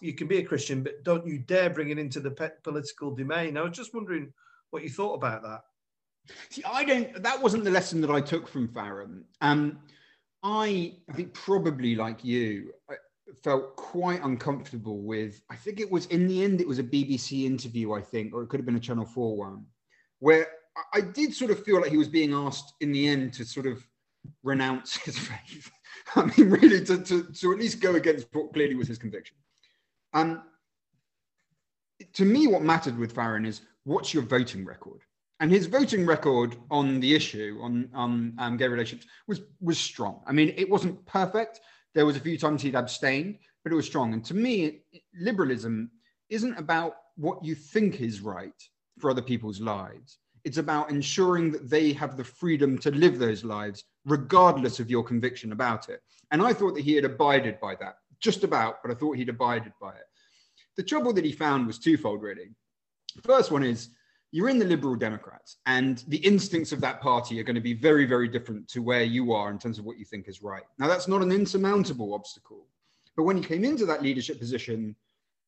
[0.00, 3.56] you can be a Christian, but don't you dare bring it into the political domain.
[3.56, 4.32] I was just wondering
[4.70, 5.62] what you thought about that.
[6.50, 7.22] See, I don't.
[7.22, 9.24] That wasn't the lesson that I took from Farron.
[9.40, 9.78] Um,
[10.42, 12.94] I, I think probably like you, I
[13.42, 15.40] felt quite uncomfortable with.
[15.50, 18.42] I think it was in the end, it was a BBC interview, I think, or
[18.42, 19.66] it could have been a Channel 4 one,
[20.18, 20.46] where
[20.92, 23.66] I did sort of feel like he was being asked in the end to sort
[23.66, 23.84] of
[24.42, 25.70] renounce his faith.
[26.14, 29.36] I mean, really, to, to, to at least go against what clearly was his conviction.
[30.16, 30.42] Um,
[32.14, 35.02] to me, what mattered with Farron is what's your voting record?
[35.40, 40.22] And his voting record on the issue on, on um, gay relationships was was strong.
[40.26, 41.60] I mean, it wasn't perfect,
[41.96, 44.12] there was a few times he'd abstained, but it was strong.
[44.12, 44.82] And to me,
[45.18, 45.90] liberalism
[46.28, 48.62] isn't about what you think is right
[48.98, 50.18] for other people's lives.
[50.44, 55.04] It's about ensuring that they have the freedom to live those lives, regardless of your
[55.04, 56.00] conviction about it.
[56.30, 59.28] And I thought that he had abided by that, just about, but I thought he'd
[59.28, 60.06] abided by it.
[60.76, 62.50] The trouble that he found was twofold, really.
[63.24, 63.90] First one is
[64.32, 67.72] you're in the Liberal Democrats, and the instincts of that party are going to be
[67.72, 70.64] very, very different to where you are in terms of what you think is right.
[70.78, 72.66] Now, that's not an insurmountable obstacle.
[73.16, 74.94] But when he came into that leadership position,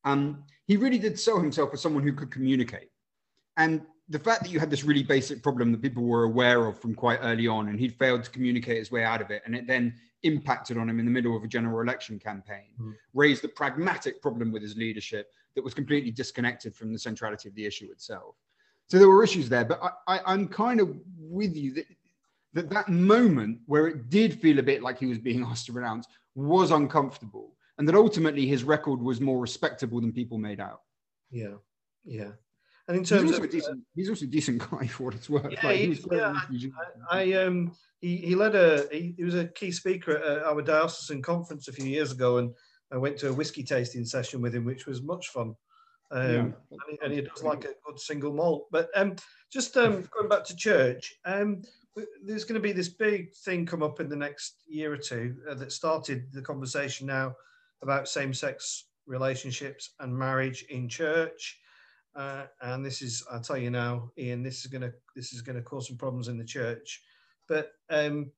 [0.04, 2.88] um, he really did sell himself as someone who could communicate.
[3.56, 6.78] And the fact that you had this really basic problem that people were aware of
[6.80, 9.54] from quite early on, and he'd failed to communicate his way out of it, and
[9.54, 12.94] it then impacted on him in the middle of a general election campaign, mm.
[13.14, 17.54] raised the pragmatic problem with his leadership that was completely disconnected from the centrality of
[17.54, 18.34] the issue itself.
[18.88, 21.84] So there were issues there, but I, I, am kind of with you that,
[22.54, 25.72] that that moment where it did feel a bit like he was being asked to
[25.72, 30.80] renounce was uncomfortable, and that ultimately his record was more respectable than people made out.
[31.30, 31.56] Yeah,
[32.04, 32.30] yeah.
[32.88, 35.28] And in terms he's of, decent, uh, he's also a decent guy for what it's
[35.28, 35.50] worth.
[35.50, 36.40] Yeah, like, he, yeah
[37.10, 40.62] I, I, um, he, he led a, he, he was a key speaker at our
[40.62, 42.54] diocesan conference a few years ago, and
[42.90, 45.54] I went to a whiskey tasting session with him, which was much fun.
[46.10, 46.40] Um, yeah.
[46.40, 46.54] and,
[46.88, 48.68] he, and, he, does like a good single malt.
[48.70, 49.16] But um,
[49.52, 51.60] just um, going back to church, um,
[52.24, 55.36] there's going to be this big thing come up in the next year or two
[55.50, 57.34] uh, that started the conversation now
[57.82, 61.58] about same-sex relationships and marriage in church.
[62.18, 65.40] Uh, and this is, I'll tell you now, Ian, this is going to this is
[65.40, 67.00] going to cause some problems in the church.
[67.46, 68.32] But um,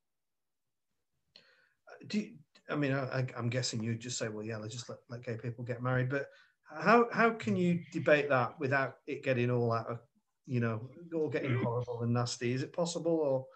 [2.06, 2.32] do you,
[2.68, 5.38] I mean, I, am guessing you'd just say, well, yeah, let's just let, let gay
[5.42, 6.10] people get married.
[6.10, 6.26] But
[6.62, 10.00] how how can you debate that without it getting all out of
[10.46, 10.82] you know
[11.14, 12.52] all getting horrible and nasty?
[12.52, 13.46] Is it possible or?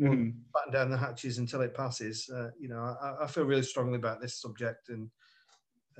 [0.00, 0.32] Mm.
[0.54, 2.26] batten down the hatches until it passes.
[2.34, 5.10] Uh, you know, I, I, feel really strongly about this subject, and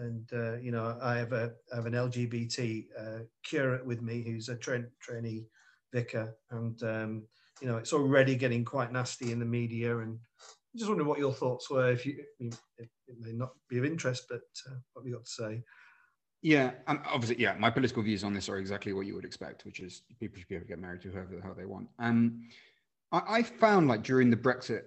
[0.01, 4.23] and uh, you know, I have a I have an LGBT uh, curate with me
[4.23, 5.47] who's a tra- trainee
[5.93, 7.23] vicar, and um,
[7.61, 9.99] you know, it's already getting quite nasty in the media.
[9.99, 11.91] And I just wondering what your thoughts were.
[11.93, 15.27] If you, it, it may not be of interest, but uh, what have you got
[15.27, 15.63] to say?
[16.43, 19.67] Yeah, and obviously, yeah, my political views on this are exactly what you would expect,
[19.67, 21.89] which is people should be able to get married to whoever the hell they want.
[21.99, 22.45] Um,
[23.13, 24.85] I, I found like during the Brexit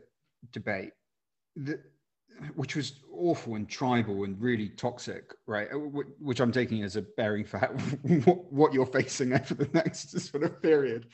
[0.51, 0.93] debate
[1.57, 1.79] that
[2.55, 5.67] which was awful and tribal and really toxic, right?
[5.71, 5.77] Uh,
[6.19, 7.59] which I'm taking as a bearing for
[8.49, 11.07] what you're facing over the next sort of period,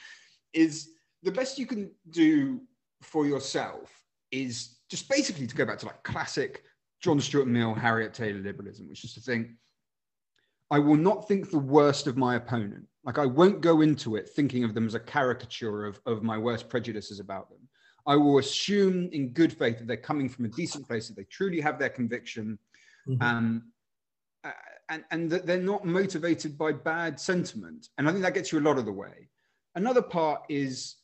[0.53, 0.89] is
[1.23, 2.61] the best you can do
[3.01, 3.91] for yourself
[4.31, 6.63] is just basically to go back to like classic
[7.01, 9.49] John Stuart Mill, Harriet Taylor liberalism, which is to think
[10.71, 12.85] I will not think the worst of my opponent.
[13.03, 16.37] Like I won't go into it thinking of them as a caricature of, of my
[16.37, 17.58] worst prejudices about them.
[18.09, 21.25] I will assume in good faith that they're coming from a decent place, that they
[21.25, 22.57] truly have their conviction,
[23.07, 23.21] mm-hmm.
[23.21, 23.63] um,
[24.89, 27.89] and, and that they're not motivated by bad sentiment.
[27.99, 29.29] And I think that gets you a lot of the way.
[29.75, 30.95] Another part is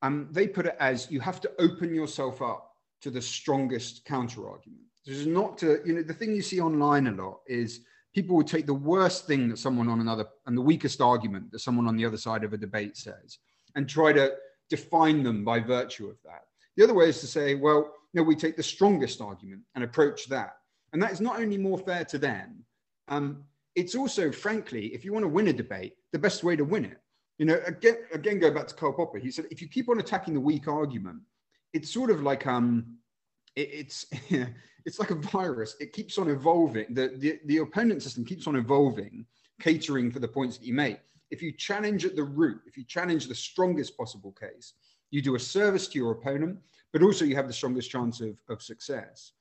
[0.00, 2.72] um, they put it as you have to open yourself up
[3.02, 4.80] to the strongest counter argument.
[5.04, 7.80] This is not to, you know, the thing you see online a lot is
[8.14, 11.58] people will take the worst thing that someone on another and the weakest argument that
[11.58, 13.38] someone on the other side of a debate says
[13.76, 14.32] and try to
[14.70, 16.44] define them by virtue of that.
[16.76, 19.84] The other way is to say, well, you know, we take the strongest argument and
[19.84, 20.56] approach that.
[20.92, 22.64] And that is not only more fair to them,
[23.08, 26.64] um, it's also, frankly, if you want to win a debate, the best way to
[26.64, 26.98] win it.
[27.38, 29.18] You know, again, again, go back to Karl Popper.
[29.18, 31.18] He said, if you keep on attacking the weak argument,
[31.72, 32.98] it's sort of like um,
[33.56, 34.06] it, it's
[34.84, 35.74] it's like a virus.
[35.80, 36.94] It keeps on evolving.
[36.94, 39.26] The, the the opponent system keeps on evolving,
[39.60, 41.00] catering for the points that you make.
[41.32, 44.74] If you challenge at the root, if you challenge the strongest possible case,
[45.14, 46.58] you do a service to your opponent,
[46.92, 49.32] but also you have the strongest chance of, of success.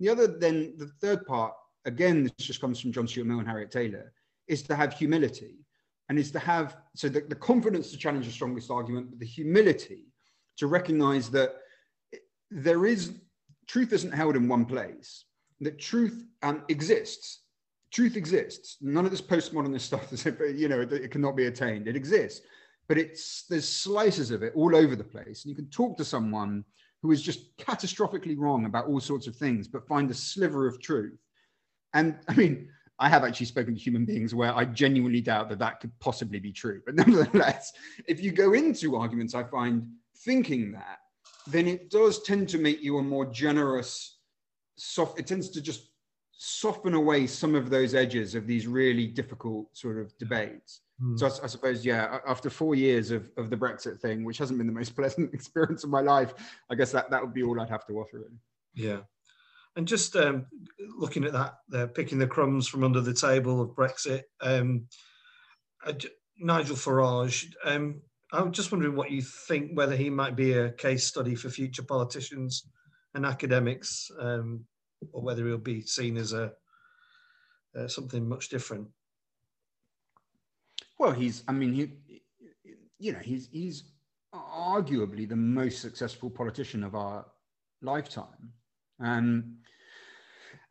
[0.00, 3.46] The other, then the third part, again, this just comes from John Stuart Mill and
[3.46, 4.12] Harriet Taylor,
[4.48, 5.64] is to have humility
[6.08, 9.26] and is to have so the, the confidence to challenge the strongest argument, but the
[9.26, 10.06] humility
[10.56, 11.54] to recognize that
[12.50, 13.12] there is
[13.68, 15.26] truth isn't held in one place,
[15.60, 17.42] that truth um, exists.
[17.92, 18.78] Truth exists.
[18.80, 20.24] None of this postmodernist stuff, is,
[20.56, 21.86] you know, it cannot be attained.
[21.86, 22.40] It exists,
[22.90, 25.44] but it's there's slices of it all over the place.
[25.44, 26.64] And you can talk to someone
[27.02, 30.82] who is just catastrophically wrong about all sorts of things, but find a sliver of
[30.82, 31.20] truth.
[31.94, 35.60] And I mean, I have actually spoken to human beings where I genuinely doubt that
[35.60, 36.82] that could possibly be true.
[36.84, 37.72] But nevertheless,
[38.08, 39.86] if you go into arguments, I find
[40.24, 40.98] thinking that
[41.46, 44.18] then it does tend to make you a more generous,
[44.74, 45.92] soft, it tends to just
[46.32, 50.80] soften away some of those edges of these really difficult sort of debates.
[51.02, 51.18] Mm.
[51.18, 54.58] So I, I, suppose, yeah, after four years of, of the Brexit thing, which hasn't
[54.58, 56.34] been the most pleasant experience of my life,
[56.70, 58.18] I guess that, that would be all I'd have to offer.
[58.18, 58.38] Really.
[58.74, 59.00] Yeah.
[59.76, 60.46] And just um,
[60.98, 64.86] looking at that, uh, picking the crumbs from under the table of Brexit, um,
[65.86, 65.92] uh,
[66.38, 68.00] Nigel Farage, um,
[68.32, 71.82] I'm just wondering what you think, whether he might be a case study for future
[71.82, 72.68] politicians
[73.14, 74.64] and academics, um,
[75.12, 76.52] or whether he'll be seen as a
[77.78, 78.88] uh, something much different.
[81.00, 81.42] Well, he's.
[81.48, 82.20] I mean, he.
[82.98, 83.84] You know, he's he's
[84.34, 87.24] arguably the most successful politician of our
[87.80, 88.52] lifetime,
[89.02, 89.56] um,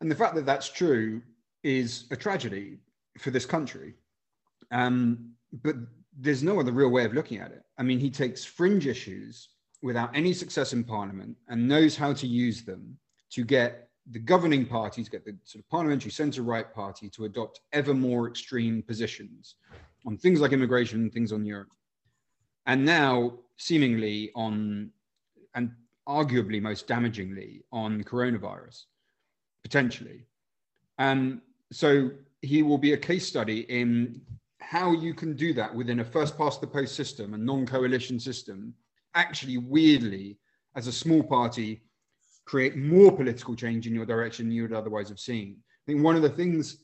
[0.00, 1.20] and the fact that that's true
[1.64, 2.78] is a tragedy
[3.18, 3.94] for this country.
[4.70, 5.32] Um,
[5.64, 5.74] but
[6.16, 7.64] there's no other real way of looking at it.
[7.76, 9.48] I mean, he takes fringe issues
[9.82, 12.96] without any success in parliament and knows how to use them
[13.32, 17.24] to get the governing party, to get the sort of parliamentary centre right party to
[17.24, 19.56] adopt ever more extreme positions
[20.06, 21.70] on things like immigration things on Europe.
[22.66, 24.90] And now, seemingly, on
[25.54, 25.72] and
[26.08, 28.84] arguably most damagingly on coronavirus,
[29.62, 30.26] potentially.
[30.98, 31.40] And
[31.72, 32.10] so
[32.42, 34.20] he will be a case study in
[34.60, 38.20] how you can do that within a first past the post system, a non coalition
[38.20, 38.74] system,
[39.14, 40.38] actually, weirdly,
[40.76, 41.82] as a small party,
[42.44, 45.56] create more political change in your direction than you would otherwise have seen.
[45.58, 46.78] I think one of the things,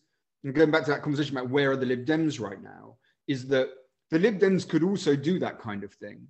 [0.45, 3.47] and going back to that conversation about where are the Lib Dems right now, is
[3.49, 3.69] that
[4.11, 6.27] the Lib Dems could also do that kind of thing,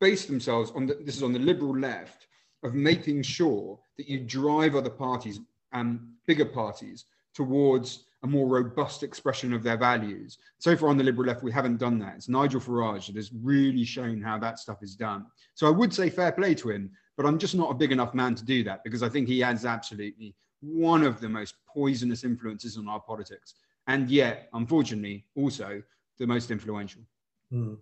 [0.00, 2.26] base themselves on the, this is on the liberal left
[2.62, 5.40] of making sure that you drive other parties
[5.72, 10.38] and um, bigger parties towards a more robust expression of their values.
[10.58, 12.14] So far on the Liberal left, we haven't done that.
[12.16, 15.26] It's Nigel Farage that has really shown how that stuff is done.
[15.54, 18.14] So I would say fair play to him, but I'm just not a big enough
[18.14, 22.24] man to do that because I think he has absolutely one of the most poisonous
[22.24, 23.54] influences on our politics.
[23.86, 25.82] And yet, unfortunately, also
[26.18, 27.02] the most influential.
[27.50, 27.74] Hmm.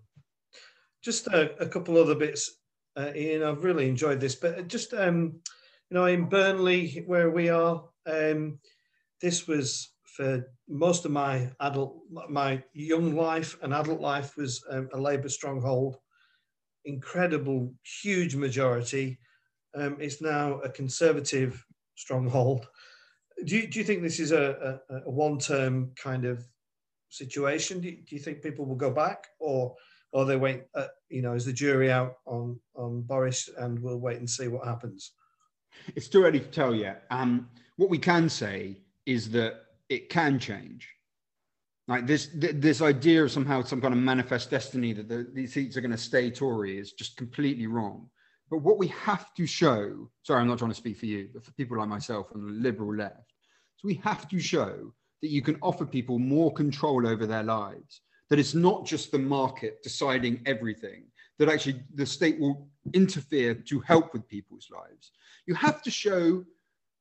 [1.02, 2.50] Just a, a, couple other bits,
[2.96, 3.42] uh, Ian.
[3.42, 5.40] I've really enjoyed this, but just um,
[5.90, 8.58] you know, in Burnley, where we are, um,
[9.20, 14.88] this was for most of my adult, my young life and adult life was um,
[14.92, 15.96] a Labour stronghold.
[16.84, 19.18] Incredible, huge majority.
[19.74, 21.64] Um, it's now a Conservative
[21.96, 22.68] stronghold.
[23.44, 26.44] Do you, do you think this is a, a, a one-term kind of
[27.08, 27.80] situation?
[27.80, 29.74] Do you, do you, think people will go back, or
[30.12, 30.64] or they wait?
[30.74, 34.48] Uh, you know, is the jury out on on Boris, and we'll wait and see
[34.48, 35.12] what happens?
[35.94, 37.04] It's too early to tell yet.
[37.10, 39.54] Um, what we can say is that
[39.88, 40.88] it can change.
[41.86, 45.76] Like this, this idea of somehow some kind of manifest destiny that the, these seats
[45.76, 48.08] are going to stay Tory is just completely wrong.
[48.50, 51.44] But what we have to show, sorry, I'm not trying to speak for you, but
[51.44, 53.33] for people like myself on the liberal left,
[53.84, 58.38] we have to show that you can offer people more control over their lives, that
[58.38, 61.04] it's not just the market deciding everything,
[61.38, 65.12] that actually the state will interfere to help with people's lives.
[65.46, 66.44] You have to show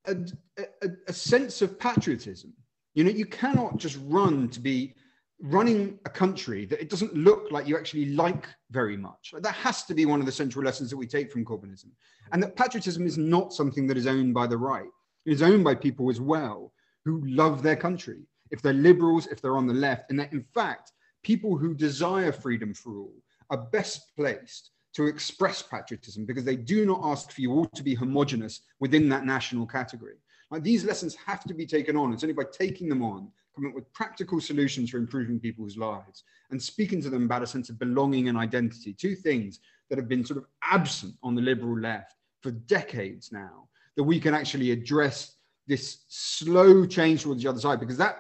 [0.06, 0.16] a,
[0.58, 2.54] a, a sense of patriotism.
[2.94, 4.94] You know, you cannot just run to be
[5.42, 9.34] running a country that it doesn't look like you actually like very much.
[9.42, 11.90] That has to be one of the central lessons that we take from Corbynism.
[12.32, 14.90] And that patriotism is not something that is owned by the right.
[15.26, 16.74] Is owned by people as well
[17.06, 18.22] who love their country.
[18.52, 20.92] If they're liberals, if they're on the left, and that in fact,
[21.24, 23.16] people who desire freedom for all
[23.50, 27.84] are best placed to express patriotism because they do not ask for you all to
[27.84, 30.16] be homogenous within that national category.
[30.52, 32.14] Like these lessons have to be taken on.
[32.14, 36.24] It's only by taking them on coming up with practical solutions for improving people's lives
[36.52, 39.60] and speaking to them about a sense of belonging and identity, two things
[39.90, 44.20] that have been sort of absent on the liberal left for decades now, that we
[44.20, 45.36] can actually address
[45.68, 48.18] this slow change towards the other side, because that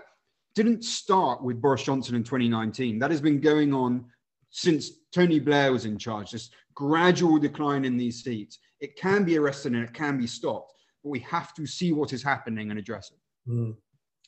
[0.55, 2.99] didn't start with Boris Johnson in 2019.
[2.99, 4.05] That has been going on
[4.49, 8.59] since Tony Blair was in charge, this gradual decline in these seats.
[8.80, 12.13] It can be arrested and it can be stopped, but we have to see what
[12.13, 13.49] is happening and address it.
[13.49, 13.76] Mm.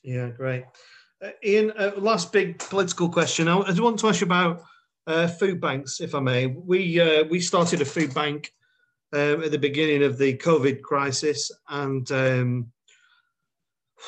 [0.03, 0.65] Yeah, great.
[1.23, 3.47] Uh, Ian, uh, last big political question.
[3.47, 4.63] I, I want to ask you about
[5.07, 6.47] uh, food banks, if I may.
[6.47, 8.51] We uh, we started a food bank
[9.15, 12.71] um, at the beginning of the COVID crisis, and um,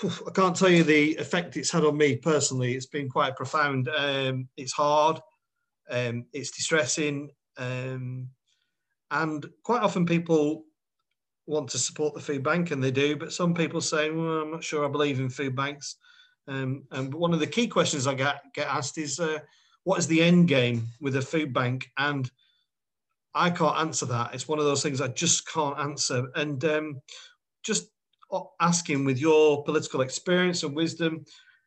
[0.03, 2.75] I can't tell you the effect it's had on me personally.
[2.75, 3.89] It's been quite profound.
[3.95, 5.19] Um, it's hard.
[5.89, 8.27] Um, it's distressing, um,
[9.09, 10.65] and quite often people
[11.45, 13.15] want to support the food bank, and they do.
[13.15, 15.95] But some people say, "Well, I'm not sure I believe in food banks."
[16.49, 19.39] Um, and one of the key questions I get get asked is, uh,
[19.85, 22.29] "What is the end game with a food bank?" And
[23.37, 24.33] I can't answer that.
[24.33, 26.27] It's one of those things I just can't answer.
[26.35, 27.01] And um,
[27.63, 27.89] just
[28.59, 31.23] asking, with your political experience and wisdom,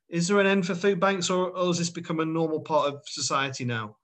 [0.09, 2.89] is there an end for food banks, or, or has this become a normal part
[2.89, 3.97] of society now?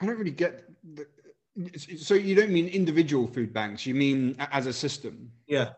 [0.00, 0.64] I don't really get
[0.94, 1.06] the,
[1.98, 5.30] so you don't mean individual food banks, you mean as a system?
[5.46, 5.70] Yeah.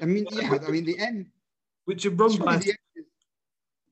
[0.00, 1.26] I mean, yeah, I mean, the end.
[1.84, 2.60] Which are run by.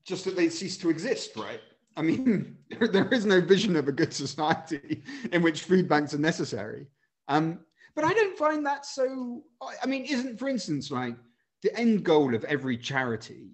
[0.04, 1.60] Just that they cease to exist, right?
[1.98, 6.18] I mean, there is no vision of a good society in which food banks are
[6.18, 6.86] necessary.
[7.26, 7.60] Um,
[7.94, 9.42] but I don't find that so.
[9.82, 11.16] I mean, isn't, for instance, like
[11.62, 13.50] the end goal of every charity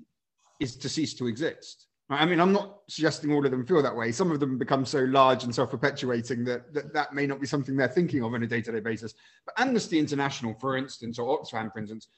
[0.61, 1.87] is to cease to exist?
[2.11, 4.13] I mean, I'm not suggesting all of them feel that way.
[4.13, 7.75] Some of them become so large and self-perpetuating that, that that may not be something
[7.75, 9.15] they're thinking of on a day-to-day basis.
[9.47, 12.09] But Amnesty International, for instance, or Oxfam, for instance,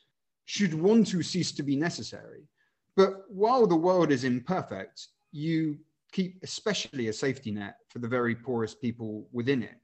[0.45, 2.49] should want to cease to be necessary.
[2.97, 5.79] But while the world is imperfect, you
[6.13, 9.77] keep especially a safety net for the very poorest people within it.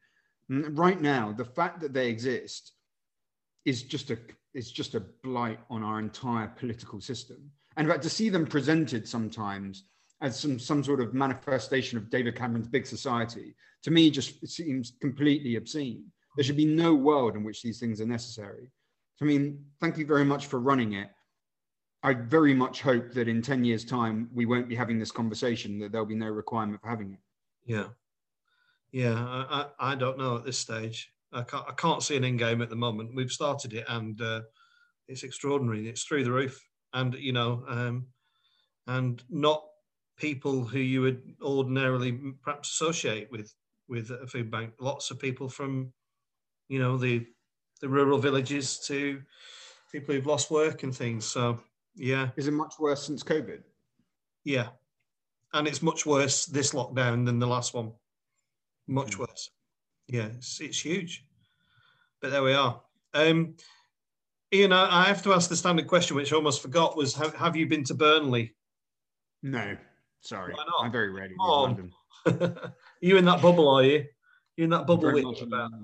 [0.48, 2.72] right now, the fact that they exist
[3.64, 4.18] is just a
[4.54, 7.50] is just a blight on our entire political system.
[7.76, 9.84] And in fact, to see them presented sometimes
[10.20, 14.92] as some, some sort of manifestation of David Cameron's big society, to me, just seems
[15.00, 16.04] completely obscene.
[16.36, 18.70] There should be no world in which these things are necessary.
[19.16, 21.08] So, I mean, thank you very much for running it.
[22.02, 25.78] I very much hope that in 10 years' time, we won't be having this conversation,
[25.78, 27.20] that there'll be no requirement for having it.
[27.64, 27.88] Yeah.
[28.90, 31.12] Yeah, I, I, I don't know at this stage.
[31.32, 33.14] I can't, I can't see an end game at the moment.
[33.14, 34.42] We've started it and uh,
[35.08, 35.88] it's extraordinary.
[35.88, 36.60] It's through the roof.
[36.92, 38.06] And, you know, um,
[38.86, 39.64] and not
[40.16, 43.54] people who you would ordinarily perhaps associate with
[43.88, 44.72] with a food bank.
[44.80, 45.92] Lots of people from,
[46.68, 47.26] you know, the
[47.80, 49.22] the rural villages to
[49.90, 51.24] people who've lost work and things.
[51.24, 51.60] So
[51.94, 53.62] yeah, is it much worse since COVID?
[54.44, 54.68] Yeah,
[55.52, 57.92] and it's much worse this lockdown than the last one.
[58.86, 59.20] Much mm.
[59.20, 59.50] worse.
[60.08, 61.24] Yeah, it's, it's huge.
[62.20, 62.80] But there we are.
[63.14, 63.54] Um,
[64.52, 67.34] Ian, I, I have to ask the standard question, which I almost forgot, was have,
[67.34, 68.54] have you been to Burnley?
[69.42, 69.76] No.
[70.20, 70.84] Sorry, Why not?
[70.84, 71.34] I'm very ready.
[71.38, 71.92] London.
[73.00, 74.04] you in that bubble, are you?
[74.56, 75.10] You're in that bubble?
[75.20, 75.42] Much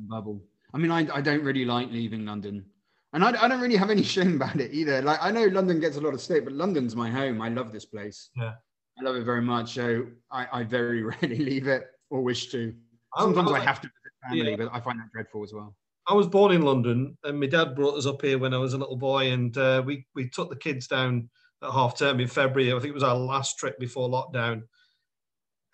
[0.09, 0.43] bubble.
[0.73, 2.65] I mean, I, I don't really like leaving London,
[3.13, 5.03] and I, I don't really have any shame about it either.
[5.03, 7.41] Like I know London gets a lot of state, but London's my home.
[7.41, 8.31] I love this place.
[8.37, 8.55] Yeah,
[8.99, 9.75] I love it very much.
[9.75, 12.75] So I, I very rarely leave it or wish to.
[13.19, 14.57] Sometimes I, I have to visit family, yeah.
[14.57, 15.75] but I find that dreadful as well.
[16.07, 18.73] I was born in London, and my dad brought us up here when I was
[18.73, 21.29] a little boy, and uh, we we took the kids down
[21.63, 22.73] at half term in February.
[22.73, 24.63] I think it was our last trip before lockdown.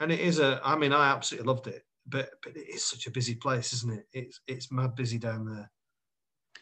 [0.01, 3.07] And it is a, I mean, I absolutely loved it, but but it is such
[3.07, 4.07] a busy place, isn't it?
[4.13, 5.71] It's it's mad busy down there.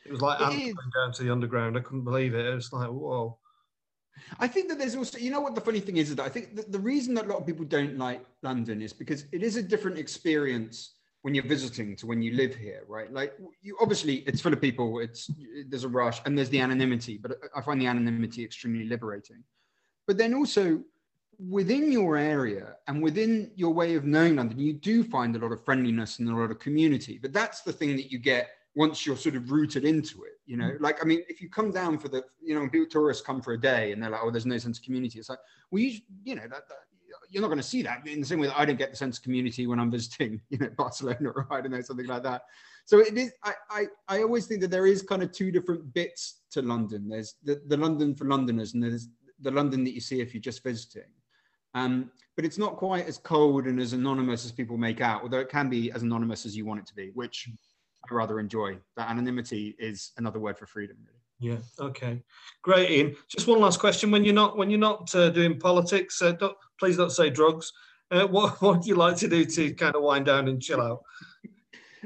[0.04, 1.76] It was like going down to the underground.
[1.76, 2.44] I couldn't believe it.
[2.44, 3.38] It was like, whoa.
[4.38, 6.28] I think that there's also, you know, what the funny thing is, is that I
[6.28, 9.42] think that the reason that a lot of people don't like London is because it
[9.42, 13.12] is a different experience when you're visiting to when you live here, right?
[13.12, 15.30] Like you obviously it's full of people, it's
[15.68, 19.44] there's a rush and there's the anonymity, but I find the anonymity extremely liberating.
[20.06, 20.82] But then also
[21.48, 25.52] within your area and within your way of knowing London, you do find a lot
[25.52, 27.18] of friendliness and a lot of community.
[27.22, 30.40] But that's the thing that you get once you're sort of rooted into it.
[30.46, 30.80] You know, mm.
[30.80, 33.52] like I mean, if you come down for the, you know, people tourists come for
[33.52, 35.18] a day and they're like, oh, there's no sense of community.
[35.18, 35.38] It's like,
[35.70, 36.78] well, you, you know, that, that
[37.30, 38.96] you're not going to see that in the same way that I don't get the
[38.96, 42.22] sense of community when I'm visiting, you know, Barcelona or I don't know something like
[42.24, 42.42] that.
[42.84, 43.32] So it is.
[43.44, 47.08] I, I, I always think that there is kind of two different bits to London.
[47.08, 49.08] There's the, the London for Londoners, and there's
[49.40, 51.04] the London that you see if you're just visiting.
[51.74, 55.38] Um, but it's not quite as cold and as anonymous as people make out, although
[55.38, 57.48] it can be as anonymous as you want it to be, which
[58.10, 58.78] I rather enjoy.
[58.96, 61.18] That anonymity is another word for freedom, really.
[61.42, 61.58] Yeah.
[61.84, 62.22] Okay.
[62.62, 63.16] Great, Ian.
[63.28, 66.56] Just one last question: When you're not when you're not uh, doing politics, uh, don't,
[66.78, 67.72] please don't say drugs.
[68.10, 70.80] Uh, what what do you like to do to kind of wind down and chill
[70.80, 71.02] out?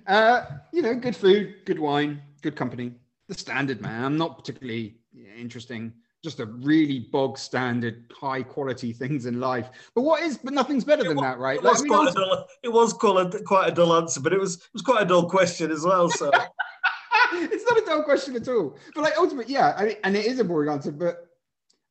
[0.07, 2.92] Uh, you know, good food, good wine, good company.
[3.28, 4.05] The standard, man.
[4.05, 4.97] I'm not particularly
[5.38, 5.92] interesting
[6.27, 9.70] just a really bog standard, high quality things in life.
[9.95, 10.37] But what is?
[10.37, 11.59] But nothing's better than that, right?
[11.59, 14.33] It was, like, quite, a dull, it was quite a, quite a dull answer, but
[14.33, 16.11] it was it was quite a dull question as well.
[16.11, 16.33] So
[17.33, 18.77] it's not a dull question at all.
[18.93, 21.29] But like ultimately, yeah, I mean, and it is a boring answer, but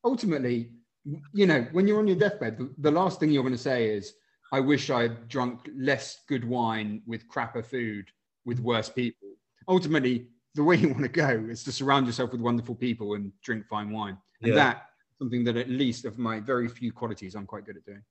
[0.04, 0.68] ultimately,
[1.32, 3.88] you know, when you're on your deathbed, the, the last thing you're going to say
[3.88, 4.12] is,
[4.52, 8.10] "I wish I'd drunk less good wine with crapper food
[8.44, 9.28] with worse people."
[9.66, 13.32] Ultimately, the way you want to go is to surround yourself with wonderful people and
[13.42, 14.18] drink fine wine.
[14.42, 14.54] And yeah.
[14.54, 14.82] that
[15.18, 18.02] something that at least of my very few qualities I'm quite good at doing.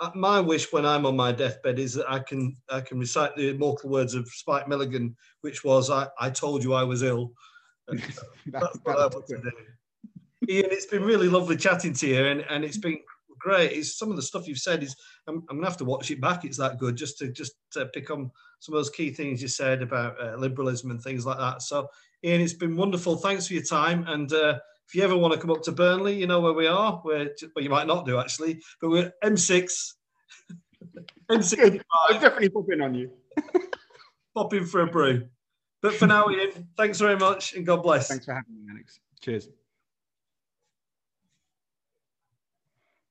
[0.00, 3.36] Uh, my wish when I'm on my deathbed is that I can I can recite
[3.36, 7.32] the immortal words of Spike Milligan, which was I, I told you I was ill.
[7.88, 9.50] that's, that's what I want to do.
[10.48, 12.98] Ian, it's been really lovely chatting to you, and, and it's been
[13.38, 13.72] great.
[13.72, 14.96] It's some of the stuff you've said is
[15.26, 16.44] I'm, I'm, gonna have to watch it back.
[16.44, 19.48] It's that good just to just to pick on some of those key things you
[19.48, 21.62] said about uh, liberalism and things like that.
[21.62, 21.88] So,
[22.24, 23.16] Ian, it's been wonderful.
[23.16, 24.04] Thanks for your time.
[24.06, 24.58] And uh,
[24.90, 27.00] if you ever want to come up to Burnley, you know where we are.
[27.04, 29.92] We're well, you might not do actually, but we're M6.
[31.30, 31.80] M6.
[32.08, 33.12] I'll definitely pop in on you.
[34.34, 35.28] pop in for a brew.
[35.80, 38.08] But for now, Ian, thanks very much and God bless.
[38.08, 38.98] Thanks for having me, Alex.
[39.20, 39.48] Cheers.